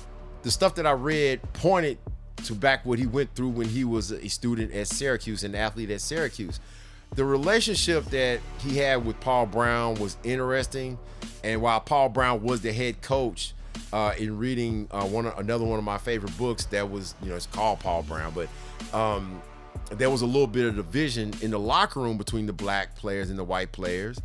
the 0.42 0.50
stuff 0.50 0.74
that 0.76 0.87
I 0.87 0.92
read 0.92 1.40
pointed 1.52 1.98
to 2.44 2.55
back 2.55 2.85
what 2.85 2.98
he 2.98 3.07
went 3.07 3.35
through 3.35 3.50
when 3.50 3.68
he 3.68 3.85
was 3.85 4.11
a 4.11 4.28
student 4.28 4.72
at 4.72 4.88
Syracuse, 4.88 5.44
an 5.44 5.55
athlete 5.55 5.90
at 5.90 6.00
Syracuse. 6.00 6.61
The 7.14 7.24
relationship 7.24 8.05
that 8.07 8.40
he 8.59 8.78
had 8.78 9.05
with 9.05 9.20
Paul 9.20 9.46
Brown 9.46 9.94
was 9.96 10.16
interesting. 10.24 10.98
And 11.44 11.61
while 11.61 11.81
Paul 11.81 12.09
Brown 12.09 12.42
was 12.42 12.62
the 12.62 12.72
head 12.72 13.02
coach, 13.02 13.55
uh, 13.92 14.14
in 14.18 14.38
reading 14.38 14.88
uh, 14.90 15.05
one 15.05 15.26
another 15.26 15.64
one 15.64 15.78
of 15.78 15.85
my 15.85 15.98
favorite 15.98 16.37
books 16.38 16.64
that 16.66 16.90
was 16.90 17.14
you 17.22 17.28
know 17.28 17.37
it's 17.37 17.46
called 17.46 17.81
Paul 17.81 18.02
Brown, 18.02 18.33
but 18.35 18.48
um, 18.96 19.42
there 19.90 20.11
was 20.11 20.22
a 20.22 20.26
little 20.26 20.46
bit 20.46 20.66
of 20.66 20.76
division 20.76 21.33
in 21.42 21.50
the 21.50 21.59
locker 21.59 22.00
room 22.00 22.16
between 22.16 22.46
the 22.46 22.52
black 22.52 22.96
players 22.96 23.31
and 23.31 23.38
the 23.38 23.44
white 23.44 23.72
players. 23.72 24.18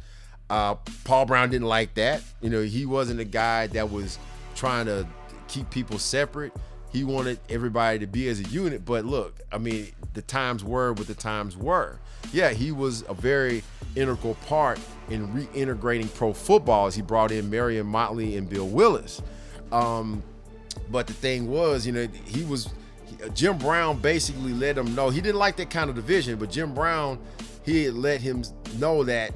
Uh, 0.50 0.76
Paul 1.04 1.26
Brown 1.26 1.50
didn't 1.50 1.68
like 1.68 1.96
that. 1.96 2.24
You 2.42 2.50
know, 2.50 2.62
he 2.62 2.86
wasn't 2.86 3.20
a 3.20 3.26
guy 3.26 3.68
that 3.68 3.92
was 3.92 4.18
trying 4.56 4.86
to 4.86 5.06
keep 5.48 5.70
people 5.70 6.00
separate. 6.00 6.54
He 6.92 7.04
wanted 7.04 7.40
everybody 7.50 8.00
to 8.00 8.08
be 8.08 8.28
as 8.30 8.40
a 8.40 8.44
unit. 8.44 8.86
But 8.86 9.06
look, 9.06 9.36
I 9.52 9.58
mean, 9.58 9.92
the 10.14 10.22
times 10.22 10.64
were 10.64 10.94
what 10.94 11.08
the 11.08 11.16
times 11.16 11.58
were. 11.58 12.00
Yeah, 12.32 12.50
he 12.50 12.72
was 12.72 13.04
a 13.08 13.14
very 13.14 13.64
integral 13.96 14.36
part 14.48 14.80
in 15.10 15.28
reintegrating 15.30 16.14
pro 16.14 16.34
football 16.34 16.88
as 16.88 16.96
he 16.96 17.02
brought 17.02 17.32
in 17.32 17.50
Marion 17.50 17.88
Motley 17.88 18.38
and 18.38 18.50
Bill 18.50 18.68
Willis. 18.68 19.22
Um, 19.72 20.24
but 20.90 21.08
the 21.08 21.14
thing 21.14 21.50
was, 21.50 21.86
you 21.86 21.92
know, 21.92 22.08
he 22.26 22.44
was 22.44 22.70
Jim 23.34 23.58
Brown 23.58 24.00
basically 24.00 24.54
let 24.54 24.78
him 24.78 24.94
know 24.94 25.10
he 25.10 25.22
didn't 25.22 25.40
like 25.40 25.58
that 25.58 25.70
kind 25.70 25.90
of 25.90 25.96
division, 25.96 26.38
but 26.38 26.52
Jim 26.52 26.74
Brown 26.74 27.20
he 27.64 27.90
let 27.90 28.22
him 28.22 28.44
know 28.78 29.04
that 29.04 29.34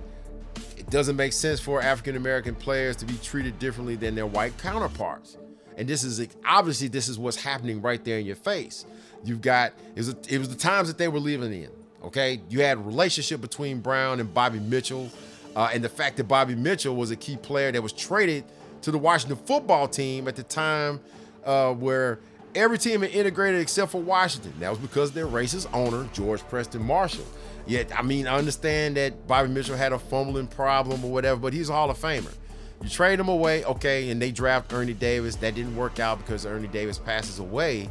it 0.78 0.90
doesn't 0.90 1.16
make 1.16 1.34
sense 1.34 1.60
for 1.60 1.82
African 1.82 2.16
American 2.16 2.56
players 2.56 2.96
to 2.98 3.06
be 3.06 3.16
treated 3.16 3.60
differently 3.60 3.96
than 3.96 4.16
their 4.16 4.26
white 4.26 4.58
counterparts. 4.58 5.38
And 5.78 5.88
this 5.88 6.04
is 6.04 6.28
obviously 6.46 6.88
this 6.88 7.08
is 7.08 7.18
what's 7.18 7.42
happening 7.42 7.82
right 7.82 8.04
there 8.04 8.20
in 8.20 8.26
your 8.26 8.36
face. 8.36 8.86
You've 9.24 9.42
got 9.42 9.74
it 9.96 10.00
was, 10.00 10.10
it 10.30 10.38
was 10.38 10.50
the 10.50 10.56
times 10.56 10.88
that 10.88 10.98
they 10.98 11.08
were 11.08 11.20
living 11.20 11.54
in. 11.54 11.70
Okay, 12.04 12.42
you 12.50 12.62
had 12.62 12.78
a 12.78 12.82
relationship 12.82 13.42
between 13.42 13.80
Brown 13.80 14.20
and 14.20 14.34
Bobby 14.34 14.60
Mitchell, 14.60 15.12
uh, 15.56 15.70
and 15.72 15.84
the 15.84 15.90
fact 15.90 16.18
that 16.18 16.24
Bobby 16.24 16.56
Mitchell 16.56 16.96
was 16.96 17.12
a 17.12 17.16
key 17.16 17.38
player 17.38 17.72
that 17.72 17.82
was 17.82 17.94
traded 17.94 18.44
to 18.82 18.92
the 18.92 18.98
Washington 18.98 19.38
football 19.46 19.88
team 19.88 20.28
at 20.28 20.36
the 20.36 20.44
time 20.44 21.00
uh, 21.46 21.72
where 21.74 22.20
every 22.56 22.78
team 22.78 23.02
had 23.02 23.12
integrated 23.12 23.62
except 23.62 23.92
for 23.92 24.02
Washington. 24.02 24.54
That 24.60 24.70
was 24.70 24.80
because 24.80 25.12
their 25.12 25.28
racist 25.28 25.68
owner, 25.74 26.10
George 26.14 26.42
Preston 26.50 26.84
Marshall. 26.84 27.26
Yet, 27.68 27.98
I 27.98 28.02
mean, 28.02 28.28
I 28.28 28.38
understand 28.38 28.98
that 28.98 29.28
Bobby 29.28 29.50
Mitchell 29.50 29.78
had 29.78 29.94
a 29.94 30.00
fumbling 30.00 30.48
problem 30.48 31.06
or 31.06 31.12
whatever, 31.12 31.40
but 31.40 31.54
he's 31.54 31.70
a 31.70 31.74
Hall 31.74 31.90
of 31.90 31.98
Famer. 32.00 32.34
You 32.82 32.90
trade 32.90 33.20
him 33.20 33.28
away, 33.28 33.64
okay, 33.66 34.10
and 34.10 34.22
they 34.22 34.32
draft 34.32 34.74
Ernie 34.74 34.94
Davis. 34.94 35.36
That 35.38 35.56
didn't 35.56 35.76
work 35.76 36.00
out 36.00 36.18
because 36.20 36.46
Ernie 36.46 36.68
Davis 36.68 36.98
passes 36.98 37.40
away. 37.40 37.90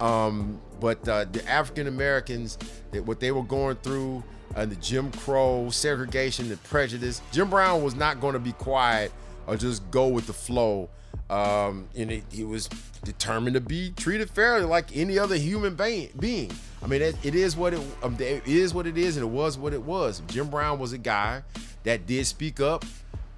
Um, 0.00 0.60
but 0.80 1.06
uh, 1.06 1.26
the 1.30 1.46
African 1.48 1.86
Americans, 1.86 2.58
what 3.04 3.20
they 3.20 3.32
were 3.32 3.42
going 3.42 3.76
through, 3.76 4.24
and 4.56 4.72
uh, 4.72 4.74
the 4.74 4.80
Jim 4.80 5.12
Crow 5.12 5.68
segregation, 5.70 6.48
the 6.48 6.56
prejudice, 6.56 7.22
Jim 7.32 7.50
Brown 7.50 7.84
was 7.84 7.94
not 7.94 8.20
going 8.20 8.32
to 8.32 8.40
be 8.40 8.52
quiet 8.52 9.12
or 9.46 9.56
just 9.56 9.88
go 9.90 10.08
with 10.08 10.26
the 10.26 10.32
flow. 10.32 10.88
Um, 11.28 11.88
and 11.96 12.10
it, 12.10 12.24
he 12.32 12.42
was 12.42 12.68
determined 13.04 13.54
to 13.54 13.60
be 13.60 13.90
treated 13.90 14.28
fairly 14.30 14.64
like 14.64 14.96
any 14.96 15.18
other 15.18 15.36
human 15.36 15.74
being. 15.76 16.50
I 16.82 16.86
mean, 16.86 17.02
it, 17.02 17.14
it 17.22 17.34
is 17.36 17.56
what 17.56 17.74
it, 17.74 17.80
um, 18.02 18.16
it 18.18 18.46
is 18.46 18.74
what 18.74 18.86
it 18.86 18.98
is, 18.98 19.16
and 19.16 19.24
it 19.24 19.30
was 19.30 19.56
what 19.56 19.72
it 19.72 19.82
was. 19.82 20.22
Jim 20.26 20.48
Brown 20.48 20.78
was 20.80 20.92
a 20.92 20.98
guy 20.98 21.42
that 21.84 22.06
did 22.06 22.26
speak 22.26 22.58
up, 22.58 22.84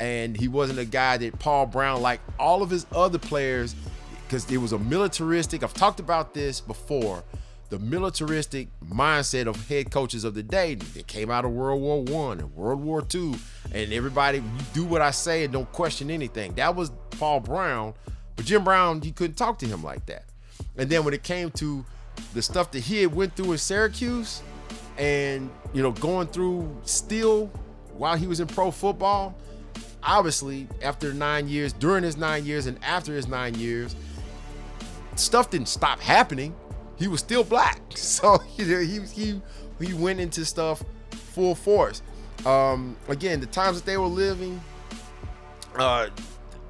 and 0.03 0.37
he 0.37 0.49
wasn't 0.49 0.81
a 0.81 0.85
guy 0.85 1.17
that 1.17 1.39
Paul 1.39 1.67
Brown, 1.67 2.03
like 2.03 2.19
all 2.37 2.61
of 2.61 2.71
his 2.71 2.87
other 2.91 3.21
players, 3.21 3.77
because 4.27 4.51
it 4.51 4.57
was 4.57 4.73
a 4.73 4.79
militaristic. 4.81 5.63
I've 5.63 5.75
talked 5.75 6.01
about 6.01 6.35
this 6.35 6.61
before 6.61 7.23
the 7.69 7.79
militaristic 7.79 8.67
mindset 8.85 9.47
of 9.47 9.69
head 9.69 9.93
coaches 9.93 10.25
of 10.25 10.35
the 10.35 10.43
day 10.43 10.75
that 10.75 11.07
came 11.07 11.31
out 11.31 11.45
of 11.45 11.53
World 11.53 11.81
War 11.81 12.03
One 12.03 12.41
and 12.41 12.53
World 12.53 12.83
War 12.83 13.01
Two, 13.01 13.37
and 13.73 13.93
everybody 13.93 14.43
do 14.75 14.85
what 14.85 15.01
I 15.01 15.13
say 15.13 15.45
and 15.45 15.53
don't 15.53 15.71
question 15.71 16.11
anything. 16.11 16.53
That 16.55 16.75
was 16.75 16.91
Paul 17.11 17.39
Brown, 17.39 17.95
but 18.35 18.45
Jim 18.45 18.65
Brown, 18.65 19.03
you 19.05 19.13
couldn't 19.13 19.37
talk 19.37 19.61
to 19.61 19.67
him 19.67 19.85
like 19.85 20.05
that. 20.07 20.25
And 20.77 20.91
then 20.91 21.05
when 21.05 21.15
it 21.15 21.23
came 21.23 21.53
to 21.53 21.85
the 22.35 22.43
stuff 22.43 22.73
that 22.73 22.81
he 22.81 23.03
had 23.03 23.15
went 23.15 23.37
through 23.37 23.53
in 23.53 23.59
Syracuse, 23.59 24.43
and 24.99 25.49
you 25.73 25.81
know 25.81 25.93
going 25.93 26.27
through 26.27 26.77
still 26.83 27.47
while 27.97 28.17
he 28.17 28.27
was 28.27 28.41
in 28.41 28.49
pro 28.49 28.73
football, 28.73 29.37
obviously 30.05 30.69
after 30.83 31.13
nine 31.13 31.49
years, 31.49 31.73
during 31.73 32.05
his 32.05 32.17
nine 32.17 32.45
years, 32.45 32.67
and 32.67 32.79
after 32.83 33.15
his 33.15 33.29
nine 33.29 33.55
years, 33.55 33.97
stuff 35.17 35.51
didn't 35.51 35.69
stop 35.69 36.01
happening 36.01 36.55
he 37.03 37.09
was 37.09 37.21
still 37.21 37.45
black. 37.45 37.81
So 37.97 38.39
he 38.39 39.01
he 39.07 39.41
he 39.81 39.95
went 39.95 40.21
into 40.21 40.45
stuff 40.45 40.83
full 41.11 41.55
force. 41.55 42.03
Um, 42.47 42.97
again, 43.09 43.41
the 43.41 43.47
times 43.47 43.79
that 43.79 43.87
they 43.87 43.97
were 43.97 44.07
living, 44.07 44.61
uh, 45.77 46.09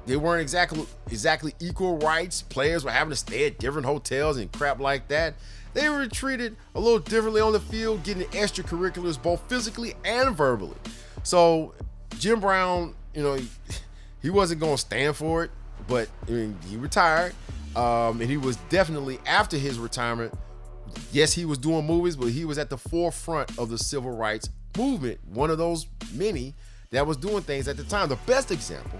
they 0.05 0.15
weren't 0.15 0.41
exactly 0.41 0.85
exactly 1.11 1.53
equal 1.59 1.97
rights. 1.99 2.41
Players 2.41 2.83
were 2.83 2.91
having 2.91 3.11
to 3.11 3.15
stay 3.15 3.47
at 3.47 3.59
different 3.59 3.85
hotels 3.85 4.37
and 4.37 4.51
crap 4.51 4.79
like 4.79 5.07
that. 5.09 5.35
They 5.73 5.89
were 5.89 6.07
treated 6.07 6.55
a 6.75 6.79
little 6.79 6.99
differently 6.99 7.41
on 7.41 7.53
the 7.53 7.59
field, 7.59 8.03
getting 8.03 8.23
extracurriculars 8.29 9.21
both 9.21 9.41
physically 9.49 9.95
and 10.03 10.35
verbally. 10.35 10.77
So 11.23 11.73
Jim 12.19 12.39
Brown, 12.39 12.95
you 13.13 13.23
know, 13.23 13.35
he, 13.35 13.47
he 14.21 14.29
wasn't 14.29 14.59
going 14.59 14.75
to 14.75 14.81
stand 14.81 15.15
for 15.15 15.43
it, 15.43 15.51
but 15.87 16.09
I 16.27 16.31
mean, 16.31 16.57
he 16.67 16.77
retired. 16.77 17.33
Um, 17.75 18.21
and 18.21 18.29
he 18.29 18.37
was 18.37 18.57
definitely 18.69 19.19
after 19.25 19.57
his 19.57 19.79
retirement. 19.79 20.33
Yes, 21.11 21.33
he 21.33 21.45
was 21.45 21.57
doing 21.57 21.85
movies, 21.85 22.15
but 22.15 22.27
he 22.27 22.45
was 22.45 22.57
at 22.57 22.69
the 22.69 22.77
forefront 22.77 23.57
of 23.57 23.69
the 23.69 23.77
civil 23.77 24.11
rights 24.11 24.49
movement. 24.77 25.19
One 25.27 25.49
of 25.49 25.57
those 25.57 25.87
many 26.13 26.53
that 26.91 27.05
was 27.07 27.17
doing 27.17 27.41
things 27.41 27.67
at 27.67 27.77
the 27.77 27.83
time. 27.83 28.09
The 28.09 28.15
best 28.27 28.51
example 28.51 28.99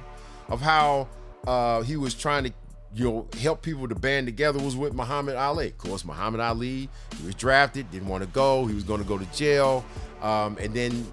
of 0.49 0.59
how 0.59 1.07
uh, 1.45 1.81
he 1.81 1.97
was 1.97 2.13
trying 2.13 2.45
to 2.45 2.53
you 2.95 3.05
know 3.05 3.27
help 3.39 3.61
people 3.61 3.87
to 3.87 3.95
band 3.95 4.27
together 4.27 4.59
was 4.59 4.75
with 4.75 4.93
Muhammad 4.93 5.35
Ali. 5.35 5.67
Of 5.67 5.77
course, 5.77 6.05
Muhammad 6.05 6.41
Ali 6.41 6.89
he 7.17 7.25
was 7.25 7.35
drafted, 7.35 7.89
didn't 7.91 8.07
want 8.07 8.23
to 8.23 8.29
go. 8.29 8.65
He 8.65 8.75
was 8.75 8.83
going 8.83 9.01
to 9.01 9.07
go 9.07 9.17
to 9.17 9.25
jail, 9.27 9.85
um, 10.21 10.57
and 10.59 10.73
then 10.73 11.05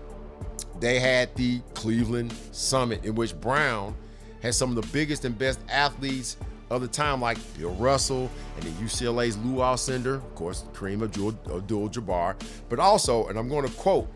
they 0.80 0.98
had 0.98 1.34
the 1.36 1.60
Cleveland 1.74 2.34
Summit 2.52 3.04
in 3.04 3.14
which 3.14 3.38
Brown 3.40 3.94
had 4.42 4.54
some 4.54 4.76
of 4.76 4.82
the 4.82 4.92
biggest 4.92 5.24
and 5.24 5.38
best 5.38 5.60
athletes 5.68 6.36
of 6.70 6.80
the 6.80 6.88
time, 6.88 7.20
like 7.20 7.36
Bill 7.58 7.74
Russell 7.74 8.30
and 8.56 8.64
the 8.64 8.70
UCLA's 8.82 9.36
Lou 9.38 9.56
Alcindor, 9.56 10.16
of 10.16 10.34
course, 10.34 10.64
Kareem 10.72 11.02
Abdul-Jabbar, 11.02 12.40
but 12.68 12.78
also, 12.78 13.26
and 13.28 13.38
I'm 13.38 13.48
going 13.48 13.66
to 13.66 13.74
quote 13.74 14.08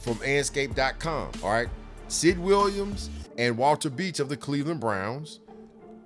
from 0.00 0.14
Andscape.com. 0.16 1.32
All 1.42 1.50
right, 1.50 1.68
Sid 2.08 2.38
Williams 2.38 3.10
and 3.38 3.56
Walter 3.56 3.90
Beach 3.90 4.18
of 4.18 4.28
the 4.28 4.36
Cleveland 4.36 4.80
Browns, 4.80 5.40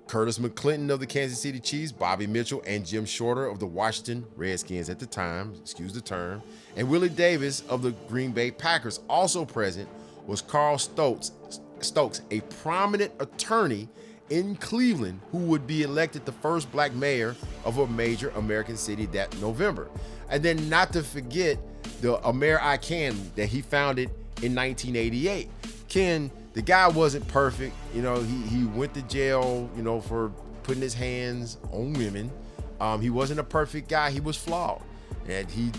Curtis 0.09 0.39
McClinton 0.39 0.89
of 0.89 0.99
the 0.99 1.05
Kansas 1.05 1.39
City 1.39 1.59
Chiefs, 1.59 1.91
Bobby 1.91 2.25
Mitchell, 2.25 2.63
and 2.65 2.83
Jim 2.83 3.05
Shorter 3.05 3.45
of 3.45 3.59
the 3.59 3.67
Washington 3.67 4.25
Redskins 4.35 4.89
at 4.89 4.97
the 4.97 5.05
time, 5.05 5.53
excuse 5.61 5.93
the 5.93 6.01
term, 6.01 6.41
and 6.75 6.89
Willie 6.89 7.09
Davis 7.09 7.61
of 7.69 7.83
the 7.83 7.91
Green 8.07 8.31
Bay 8.31 8.49
Packers. 8.49 9.01
Also 9.07 9.45
present 9.45 9.87
was 10.25 10.41
Carl 10.41 10.79
Stokes, 10.79 11.31
Stokes, 11.81 12.23
a 12.31 12.39
prominent 12.63 13.11
attorney 13.19 13.87
in 14.31 14.55
Cleveland 14.55 15.21
who 15.31 15.37
would 15.37 15.67
be 15.67 15.83
elected 15.83 16.25
the 16.25 16.31
first 16.31 16.71
black 16.71 16.91
mayor 16.95 17.35
of 17.63 17.77
a 17.77 17.85
major 17.85 18.29
American 18.31 18.77
city 18.77 19.05
that 19.07 19.39
November. 19.39 19.89
And 20.31 20.41
then 20.41 20.69
not 20.69 20.91
to 20.93 21.03
forget 21.03 21.59
the 22.01 22.19
Amer 22.27 22.59
I 22.59 22.77
Can 22.77 23.15
that 23.35 23.45
he 23.45 23.61
founded 23.61 24.09
in 24.41 24.55
1988. 24.55 25.49
Ken, 25.87 26.31
the 26.53 26.61
guy 26.61 26.87
wasn't 26.87 27.27
perfect. 27.27 27.75
You 27.93 28.01
know, 28.01 28.21
he, 28.21 28.41
he 28.47 28.65
went 28.65 28.93
to 28.95 29.01
jail, 29.03 29.69
you 29.75 29.83
know, 29.83 30.01
for 30.01 30.29
putting 30.63 30.81
his 30.81 30.93
hands 30.93 31.57
on 31.71 31.93
women. 31.93 32.31
Um, 32.79 33.01
he 33.01 33.09
wasn't 33.09 33.39
a 33.39 33.43
perfect 33.43 33.89
guy. 33.89 34.11
He 34.11 34.19
was 34.19 34.37
flawed. 34.37 34.81
And 35.27 35.49
he 35.49 35.71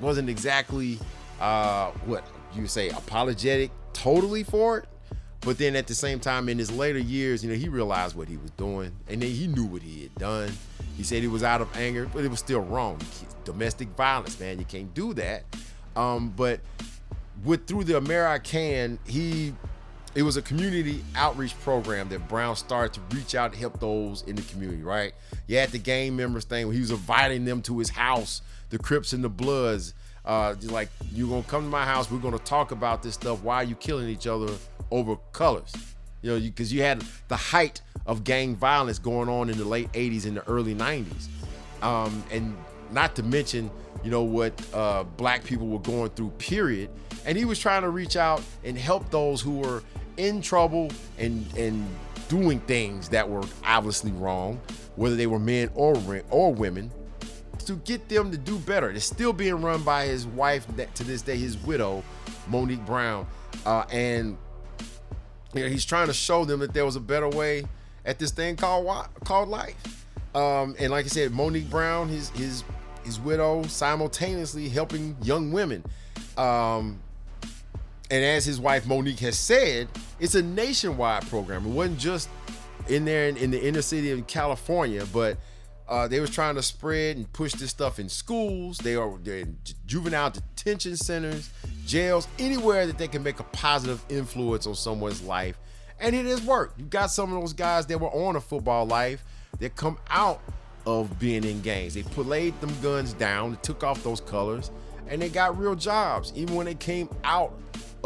wasn't 0.00 0.28
exactly, 0.28 0.98
uh, 1.40 1.90
what 2.04 2.26
you 2.54 2.66
say, 2.66 2.88
apologetic 2.88 3.70
totally 3.92 4.42
for 4.42 4.78
it. 4.78 4.84
But 5.40 5.58
then 5.58 5.76
at 5.76 5.86
the 5.86 5.94
same 5.94 6.18
time, 6.18 6.48
in 6.48 6.58
his 6.58 6.72
later 6.72 6.98
years, 6.98 7.44
you 7.44 7.50
know, 7.50 7.56
he 7.56 7.68
realized 7.68 8.16
what 8.16 8.26
he 8.26 8.36
was 8.36 8.50
doing, 8.52 8.90
and 9.08 9.22
then 9.22 9.30
he 9.30 9.46
knew 9.46 9.64
what 9.64 9.80
he 9.80 10.02
had 10.02 10.14
done. 10.16 10.50
He 10.96 11.04
said 11.04 11.22
he 11.22 11.28
was 11.28 11.44
out 11.44 11.60
of 11.60 11.74
anger, 11.76 12.10
but 12.12 12.24
it 12.24 12.28
was 12.28 12.40
still 12.40 12.60
wrong. 12.60 12.98
Domestic 13.44 13.88
violence, 13.90 14.40
man, 14.40 14.58
you 14.58 14.64
can't 14.64 14.92
do 14.92 15.14
that. 15.14 15.44
Um, 15.94 16.30
but 16.34 16.60
with 17.44 17.68
through 17.68 17.84
the 17.84 17.98
Amer-I-Can, 17.98 18.98
he 19.06 19.54
it 20.16 20.22
was 20.22 20.38
a 20.38 20.42
community 20.42 21.04
outreach 21.14 21.54
program 21.60 22.08
that 22.08 22.26
Brown 22.26 22.56
started 22.56 22.94
to 22.94 23.14
reach 23.14 23.34
out 23.34 23.50
and 23.50 23.60
help 23.60 23.78
those 23.78 24.22
in 24.22 24.34
the 24.34 24.42
community, 24.42 24.82
right? 24.82 25.12
You 25.46 25.58
had 25.58 25.68
the 25.68 25.78
gang 25.78 26.16
members 26.16 26.46
thing 26.46 26.66
where 26.66 26.74
he 26.74 26.80
was 26.80 26.90
inviting 26.90 27.44
them 27.44 27.60
to 27.62 27.78
his 27.78 27.90
house, 27.90 28.40
the 28.70 28.78
Crips 28.78 29.12
and 29.12 29.22
the 29.22 29.28
Bloods. 29.28 29.92
Uh, 30.24 30.54
like, 30.62 30.88
you're 31.12 31.28
gonna 31.28 31.42
come 31.42 31.64
to 31.64 31.68
my 31.68 31.84
house, 31.84 32.10
we're 32.10 32.18
gonna 32.18 32.38
talk 32.38 32.70
about 32.70 33.02
this 33.02 33.12
stuff. 33.12 33.42
Why 33.42 33.56
are 33.56 33.64
you 33.64 33.74
killing 33.74 34.08
each 34.08 34.26
other 34.26 34.48
over 34.90 35.16
colors? 35.32 35.70
You 36.22 36.30
know, 36.30 36.40
because 36.40 36.72
you, 36.72 36.78
you, 36.78 36.84
had 36.84 37.04
the 37.28 37.36
height 37.36 37.82
of 38.06 38.24
gang 38.24 38.56
violence 38.56 38.98
going 38.98 39.28
on 39.28 39.50
in 39.50 39.58
the 39.58 39.66
late 39.66 39.92
80s 39.92 40.24
and 40.24 40.38
the 40.38 40.48
early 40.48 40.74
90s. 40.74 41.28
Um, 41.82 42.24
and 42.30 42.56
not 42.90 43.14
to 43.16 43.22
mention, 43.22 43.70
you 44.02 44.10
know, 44.10 44.22
what 44.22 44.54
uh, 44.72 45.04
black 45.04 45.44
people 45.44 45.66
were 45.66 45.78
going 45.78 46.08
through, 46.10 46.30
period. 46.38 46.88
And 47.26 47.36
he 47.36 47.44
was 47.44 47.58
trying 47.58 47.82
to 47.82 47.90
reach 47.90 48.16
out 48.16 48.42
and 48.64 48.78
help 48.78 49.10
those 49.10 49.42
who 49.42 49.58
were 49.58 49.82
in 50.16 50.40
trouble 50.40 50.90
and 51.18 51.46
and 51.56 51.86
doing 52.28 52.58
things 52.60 53.08
that 53.10 53.28
were 53.28 53.42
obviously 53.64 54.12
wrong, 54.12 54.60
whether 54.96 55.16
they 55.16 55.26
were 55.26 55.38
men 55.38 55.70
or 55.74 55.96
or 56.30 56.52
women, 56.52 56.90
to 57.66 57.74
get 57.76 58.08
them 58.08 58.30
to 58.30 58.38
do 58.38 58.58
better. 58.60 58.90
It's 58.90 59.04
still 59.04 59.32
being 59.32 59.60
run 59.62 59.82
by 59.82 60.06
his 60.06 60.26
wife 60.26 60.66
that 60.76 60.94
to 60.96 61.04
this 61.04 61.22
day, 61.22 61.36
his 61.36 61.56
widow, 61.58 62.02
Monique 62.48 62.84
Brown, 62.86 63.26
uh, 63.64 63.84
and 63.90 64.36
you 65.54 65.62
know, 65.62 65.68
he's 65.68 65.84
trying 65.84 66.06
to 66.08 66.12
show 66.12 66.44
them 66.44 66.60
that 66.60 66.74
there 66.74 66.84
was 66.84 66.96
a 66.96 67.00
better 67.00 67.28
way 67.28 67.64
at 68.04 68.18
this 68.18 68.30
thing 68.30 68.56
called 68.56 69.08
called 69.24 69.48
life. 69.48 70.04
Um, 70.34 70.76
and 70.78 70.90
like 70.90 71.06
I 71.06 71.08
said, 71.08 71.32
Monique 71.32 71.70
Brown, 71.70 72.08
his 72.08 72.30
his 72.30 72.64
his 73.04 73.18
widow, 73.20 73.62
simultaneously 73.64 74.68
helping 74.68 75.16
young 75.22 75.52
women. 75.52 75.84
Um, 76.36 77.00
and 78.10 78.24
as 78.24 78.44
his 78.44 78.60
wife 78.60 78.86
Monique 78.86 79.20
has 79.20 79.38
said, 79.38 79.88
it's 80.18 80.34
a 80.34 80.42
nationwide 80.42 81.26
program. 81.28 81.66
It 81.66 81.70
wasn't 81.70 81.98
just 81.98 82.28
in 82.88 83.04
there 83.04 83.28
in, 83.28 83.36
in 83.36 83.50
the 83.50 83.66
inner 83.66 83.82
city 83.82 84.10
of 84.10 84.26
California, 84.26 85.04
but 85.12 85.38
uh, 85.88 86.08
they 86.08 86.20
was 86.20 86.30
trying 86.30 86.56
to 86.56 86.62
spread 86.62 87.16
and 87.16 87.32
push 87.32 87.52
this 87.52 87.70
stuff 87.70 87.98
in 87.98 88.08
schools. 88.08 88.78
They 88.78 88.96
are 88.96 89.18
in 89.24 89.56
juvenile 89.86 90.30
detention 90.30 90.96
centers, 90.96 91.50
jails, 91.86 92.26
anywhere 92.38 92.86
that 92.86 92.98
they 92.98 93.08
can 93.08 93.22
make 93.22 93.38
a 93.38 93.44
positive 93.44 94.04
influence 94.08 94.66
on 94.66 94.74
someone's 94.74 95.22
life. 95.22 95.58
And 96.00 96.14
it 96.14 96.26
has 96.26 96.42
worked. 96.42 96.78
You 96.78 96.86
got 96.86 97.10
some 97.10 97.32
of 97.32 97.40
those 97.40 97.52
guys 97.52 97.86
that 97.86 98.00
were 98.00 98.10
on 98.10 98.36
a 98.36 98.40
football 98.40 98.86
life 98.86 99.24
that 99.60 99.76
come 99.76 99.98
out 100.10 100.42
of 100.86 101.18
being 101.18 101.44
in 101.44 101.60
gangs. 101.62 101.94
They 101.94 102.02
laid 102.02 102.60
them 102.60 102.74
guns 102.82 103.12
down, 103.12 103.58
took 103.62 103.82
off 103.82 104.02
those 104.02 104.20
colors, 104.20 104.70
and 105.08 105.22
they 105.22 105.28
got 105.28 105.58
real 105.58 105.74
jobs. 105.74 106.32
Even 106.34 106.54
when 106.56 106.66
they 106.66 106.74
came 106.74 107.08
out 107.24 107.54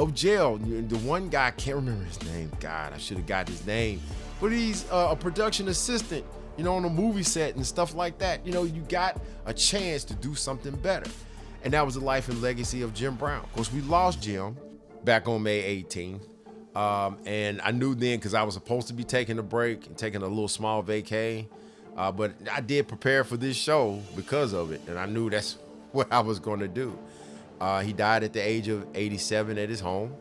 of 0.00 0.14
jail. 0.14 0.56
The 0.56 0.96
one 0.98 1.28
guy, 1.28 1.48
I 1.48 1.50
can't 1.50 1.76
remember 1.76 2.04
his 2.04 2.22
name. 2.24 2.50
God, 2.58 2.94
I 2.94 2.98
should 2.98 3.18
have 3.18 3.26
got 3.26 3.48
his 3.48 3.66
name. 3.66 4.00
But 4.40 4.48
he's 4.48 4.90
uh, 4.90 5.08
a 5.10 5.16
production 5.16 5.68
assistant, 5.68 6.24
you 6.56 6.64
know, 6.64 6.74
on 6.74 6.86
a 6.86 6.90
movie 6.90 7.22
set 7.22 7.54
and 7.56 7.66
stuff 7.66 7.94
like 7.94 8.18
that. 8.18 8.44
You 8.46 8.52
know, 8.52 8.64
you 8.64 8.80
got 8.88 9.20
a 9.44 9.52
chance 9.52 10.04
to 10.04 10.14
do 10.14 10.34
something 10.34 10.74
better. 10.76 11.10
And 11.62 11.74
that 11.74 11.84
was 11.84 11.96
the 11.96 12.00
life 12.00 12.30
and 12.30 12.40
legacy 12.40 12.80
of 12.80 12.94
Jim 12.94 13.16
Brown. 13.16 13.44
Of 13.44 13.52
course, 13.52 13.70
we 13.70 13.82
lost 13.82 14.22
Jim 14.22 14.56
back 15.04 15.28
on 15.28 15.42
May 15.42 15.82
18th. 15.82 16.22
Um, 16.74 17.18
and 17.26 17.60
I 17.60 17.72
knew 17.72 17.94
then 17.94 18.18
because 18.18 18.32
I 18.32 18.42
was 18.42 18.54
supposed 18.54 18.88
to 18.88 18.94
be 18.94 19.04
taking 19.04 19.38
a 19.38 19.42
break 19.42 19.86
and 19.86 19.98
taking 19.98 20.22
a 20.22 20.26
little 20.26 20.48
small 20.48 20.82
vacay. 20.82 21.46
Uh, 21.94 22.10
but 22.10 22.32
I 22.50 22.62
did 22.62 22.88
prepare 22.88 23.22
for 23.22 23.36
this 23.36 23.56
show 23.56 24.00
because 24.16 24.54
of 24.54 24.70
it. 24.72 24.80
And 24.86 24.98
I 24.98 25.04
knew 25.04 25.28
that's 25.28 25.58
what 25.92 26.10
I 26.10 26.20
was 26.20 26.38
going 26.38 26.60
to 26.60 26.68
do. 26.68 26.98
Uh, 27.60 27.80
he 27.80 27.92
died 27.92 28.24
at 28.24 28.32
the 28.32 28.40
age 28.40 28.68
of 28.68 28.86
87 28.94 29.58
at 29.58 29.68
his 29.68 29.80
home. 29.80 30.14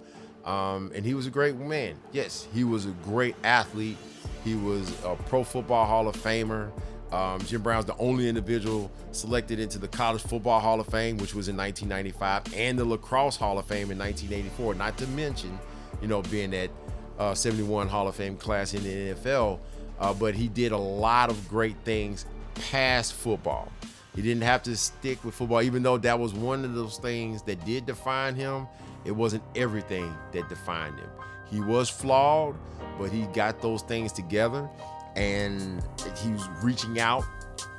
Um, 0.45 0.91
and 0.95 1.05
he 1.05 1.13
was 1.13 1.27
a 1.27 1.29
great 1.29 1.55
man. 1.57 1.95
Yes, 2.11 2.47
he 2.53 2.63
was 2.63 2.85
a 2.85 2.91
great 3.03 3.35
athlete. 3.43 3.97
He 4.43 4.55
was 4.55 4.89
a 5.03 5.15
Pro 5.15 5.43
Football 5.43 5.85
Hall 5.85 6.07
of 6.07 6.15
Famer. 6.15 6.71
Um, 7.11 7.41
Jim 7.41 7.61
Brown's 7.61 7.85
the 7.85 7.97
only 7.97 8.29
individual 8.29 8.91
selected 9.11 9.59
into 9.59 9.79
the 9.79 9.87
College 9.87 10.21
Football 10.21 10.59
Hall 10.59 10.79
of 10.79 10.87
Fame, 10.87 11.17
which 11.17 11.33
was 11.33 11.47
in 11.49 11.57
1995, 11.57 12.53
and 12.55 12.77
the 12.77 12.85
Lacrosse 12.85 13.35
Hall 13.35 13.57
of 13.57 13.65
Fame 13.65 13.91
in 13.91 13.97
1984. 13.97 14.75
Not 14.75 14.97
to 14.97 15.07
mention, 15.07 15.57
you 16.01 16.07
know, 16.07 16.21
being 16.23 16.51
that 16.51 16.69
uh, 17.17 17.33
71 17.33 17.87
Hall 17.87 18.07
of 18.07 18.15
Fame 18.15 18.37
class 18.37 18.73
in 18.73 18.83
the 18.83 19.13
NFL. 19.13 19.59
Uh, 19.99 20.13
but 20.13 20.33
he 20.35 20.47
did 20.47 20.71
a 20.71 20.77
lot 20.77 21.29
of 21.29 21.49
great 21.49 21.75
things 21.83 22.25
past 22.55 23.13
football. 23.13 23.71
He 24.19 24.23
didn't 24.23 24.43
have 24.43 24.63
to 24.63 24.75
stick 24.75 25.23
with 25.23 25.33
football, 25.33 25.61
even 25.61 25.81
though 25.81 25.97
that 25.97 26.19
was 26.19 26.33
one 26.33 26.65
of 26.65 26.75
those 26.75 26.97
things 26.97 27.41
that 27.43 27.63
did 27.63 27.85
define 27.85 28.35
him. 28.35 28.67
It 29.05 29.13
wasn't 29.13 29.43
everything 29.55 30.13
that 30.33 30.49
defined 30.49 30.99
him. 30.99 31.07
He 31.49 31.61
was 31.61 31.87
flawed, 31.89 32.57
but 32.99 33.11
he 33.11 33.21
got 33.27 33.61
those 33.61 33.81
things 33.81 34.11
together 34.11 34.69
and 35.15 35.81
he 36.17 36.31
was 36.31 36.45
reaching 36.61 36.99
out, 36.99 37.23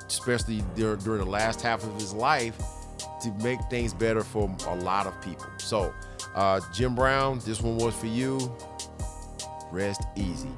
especially 0.07 0.64
during, 0.74 1.00
during 1.00 1.22
the 1.22 1.31
last 1.31 1.61
half 1.61 1.85
of 1.85 1.92
his 1.96 2.14
life, 2.14 2.57
to 3.22 3.31
make 3.42 3.61
things 3.68 3.92
better 3.92 4.24
for 4.24 4.50
a 4.66 4.76
lot 4.76 5.07
of 5.07 5.20
people. 5.20 5.44
So, 5.59 5.92
uh, 6.35 6.61
Jim 6.72 6.94
Brown, 6.94 7.40
this 7.44 7.61
one 7.61 7.76
was 7.76 7.94
for 7.94 8.07
you. 8.07 8.57
Rest 9.70 10.05
easy. 10.16 10.48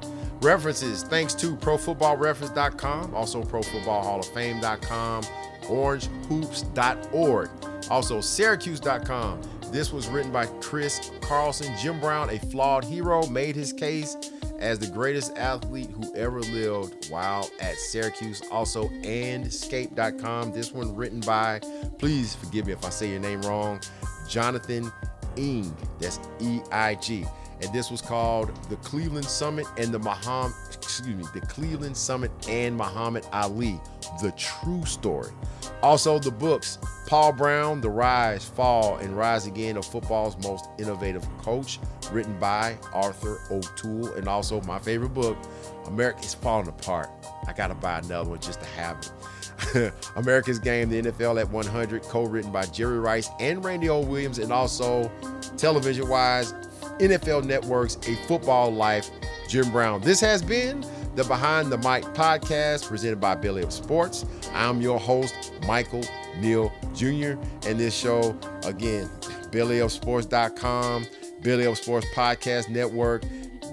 References 0.41 1.03
thanks 1.03 1.33
to 1.33 1.57
ProFootballReference.com, 1.57 3.13
also 3.13 3.43
ProFootballHallOfFame.com 3.43 5.23
orangehoops.org. 5.63 7.49
Also, 7.89 8.21
Syracuse.com. 8.21 9.41
This 9.71 9.91
was 9.91 10.07
written 10.07 10.31
by 10.31 10.45
Chris 10.45 11.11
Carlson. 11.21 11.73
Jim 11.81 11.99
Brown, 11.99 12.29
a 12.29 12.37
flawed 12.37 12.83
hero, 12.83 13.25
made 13.27 13.55
his 13.55 13.73
case 13.73 14.15
as 14.59 14.79
the 14.79 14.87
greatest 14.87 15.35
athlete 15.35 15.89
who 15.89 16.15
ever 16.15 16.39
lived 16.41 17.09
while 17.09 17.49
at 17.59 17.75
Syracuse. 17.75 18.41
Also, 18.51 18.87
Andscape.com. 18.87 20.53
This 20.53 20.71
one 20.71 20.95
written 20.95 21.19
by, 21.21 21.59
please 21.97 22.35
forgive 22.35 22.67
me 22.67 22.73
if 22.73 22.85
I 22.85 22.89
say 22.89 23.09
your 23.09 23.19
name 23.19 23.41
wrong, 23.41 23.81
Jonathan 24.29 24.91
Eig. 25.35 25.73
That's 25.99 26.19
E 26.39 26.61
I 26.71 26.95
G. 26.95 27.25
and 27.63 27.73
this 27.73 27.89
was 27.89 28.01
called 28.01 28.51
the 28.69 28.75
Cleveland 28.77 29.25
Summit 29.25 29.65
and 29.77 29.93
the 29.93 29.99
Muhammad, 29.99 30.53
excuse 30.73 31.15
me, 31.15 31.23
the 31.33 31.45
Cleveland 31.47 31.95
Summit 31.95 32.31
and 32.47 32.75
Muhammad 32.75 33.25
Ali, 33.31 33.79
the 34.21 34.31
true 34.31 34.85
story. 34.85 35.31
Also, 35.81 36.19
the 36.19 36.31
books 36.31 36.77
Paul 37.07 37.33
Brown, 37.33 37.81
The 37.81 37.89
Rise, 37.89 38.45
Fall, 38.45 38.97
and 38.97 39.17
Rise 39.17 39.45
Again 39.45 39.77
of 39.77 39.85
football's 39.85 40.37
most 40.43 40.69
innovative 40.79 41.25
coach, 41.39 41.79
written 42.11 42.37
by 42.39 42.77
Arthur 42.93 43.39
O'Toole, 43.51 44.13
and 44.13 44.27
also 44.27 44.61
my 44.61 44.79
favorite 44.79 45.13
book, 45.13 45.37
America 45.85 46.19
is 46.21 46.33
Falling 46.33 46.67
Apart. 46.67 47.09
I 47.47 47.53
gotta 47.53 47.75
buy 47.75 47.99
another 47.99 48.29
one 48.29 48.39
just 48.39 48.61
to 48.61 48.65
have 48.67 48.97
it. 48.99 49.93
America's 50.15 50.59
Game, 50.59 50.89
the 50.89 51.01
NFL 51.01 51.39
at 51.39 51.49
100, 51.49 52.03
co-written 52.03 52.51
by 52.51 52.65
Jerry 52.65 52.99
Rice 52.99 53.29
and 53.39 53.63
Randy 53.63 53.89
O. 53.89 53.99
Williams, 53.99 54.39
and 54.39 54.51
also 54.51 55.11
television-wise, 55.57 56.53
NFL 56.99 57.45
Network's 57.45 57.97
A 58.07 58.15
Football 58.27 58.71
Life, 58.71 59.09
Jim 59.47 59.71
Brown. 59.71 60.01
This 60.01 60.19
has 60.21 60.41
been 60.41 60.85
the 61.15 61.23
Behind 61.23 61.71
the 61.71 61.77
Mic 61.77 62.03
podcast 62.15 62.87
presented 62.87 63.19
by 63.19 63.35
Belly 63.35 63.63
Up 63.63 63.71
Sports. 63.71 64.25
I'm 64.53 64.81
your 64.81 64.99
host, 64.99 65.53
Michael 65.67 66.03
Neal 66.39 66.71
Jr. 66.93 67.33
And 67.67 67.79
this 67.79 67.93
show, 67.95 68.35
again, 68.65 69.09
bellyupsports.com, 69.51 71.05
Belly 71.41 71.67
Up 71.67 71.77
Sports 71.77 72.07
Podcast 72.15 72.69
Network, 72.69 73.23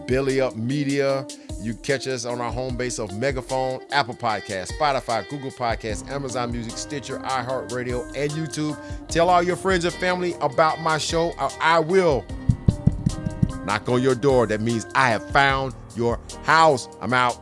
Belly 0.06 0.40
Up 0.40 0.56
Media. 0.56 1.26
You 1.62 1.74
catch 1.74 2.06
us 2.06 2.24
on 2.24 2.40
our 2.40 2.50
home 2.50 2.76
base 2.76 2.98
of 2.98 3.14
Megaphone, 3.18 3.82
Apple 3.92 4.14
Podcasts, 4.14 4.72
Spotify, 4.72 5.28
Google 5.28 5.50
Podcasts, 5.50 6.08
Amazon 6.10 6.52
Music, 6.52 6.76
Stitcher, 6.76 7.18
iHeartRadio, 7.18 8.06
and 8.16 8.30
YouTube. 8.32 8.78
Tell 9.08 9.28
all 9.28 9.42
your 9.42 9.56
friends 9.56 9.84
and 9.84 9.92
family 9.94 10.34
about 10.40 10.80
my 10.80 10.96
show. 10.96 11.34
I 11.60 11.78
will 11.78 12.24
knock 13.64 13.88
on 13.88 14.02
your 14.02 14.14
door. 14.14 14.46
That 14.46 14.60
means 14.60 14.86
I 14.94 15.10
have 15.10 15.28
found 15.30 15.74
your 15.96 16.18
house. 16.44 16.88
I'm 17.00 17.12
out. 17.12 17.38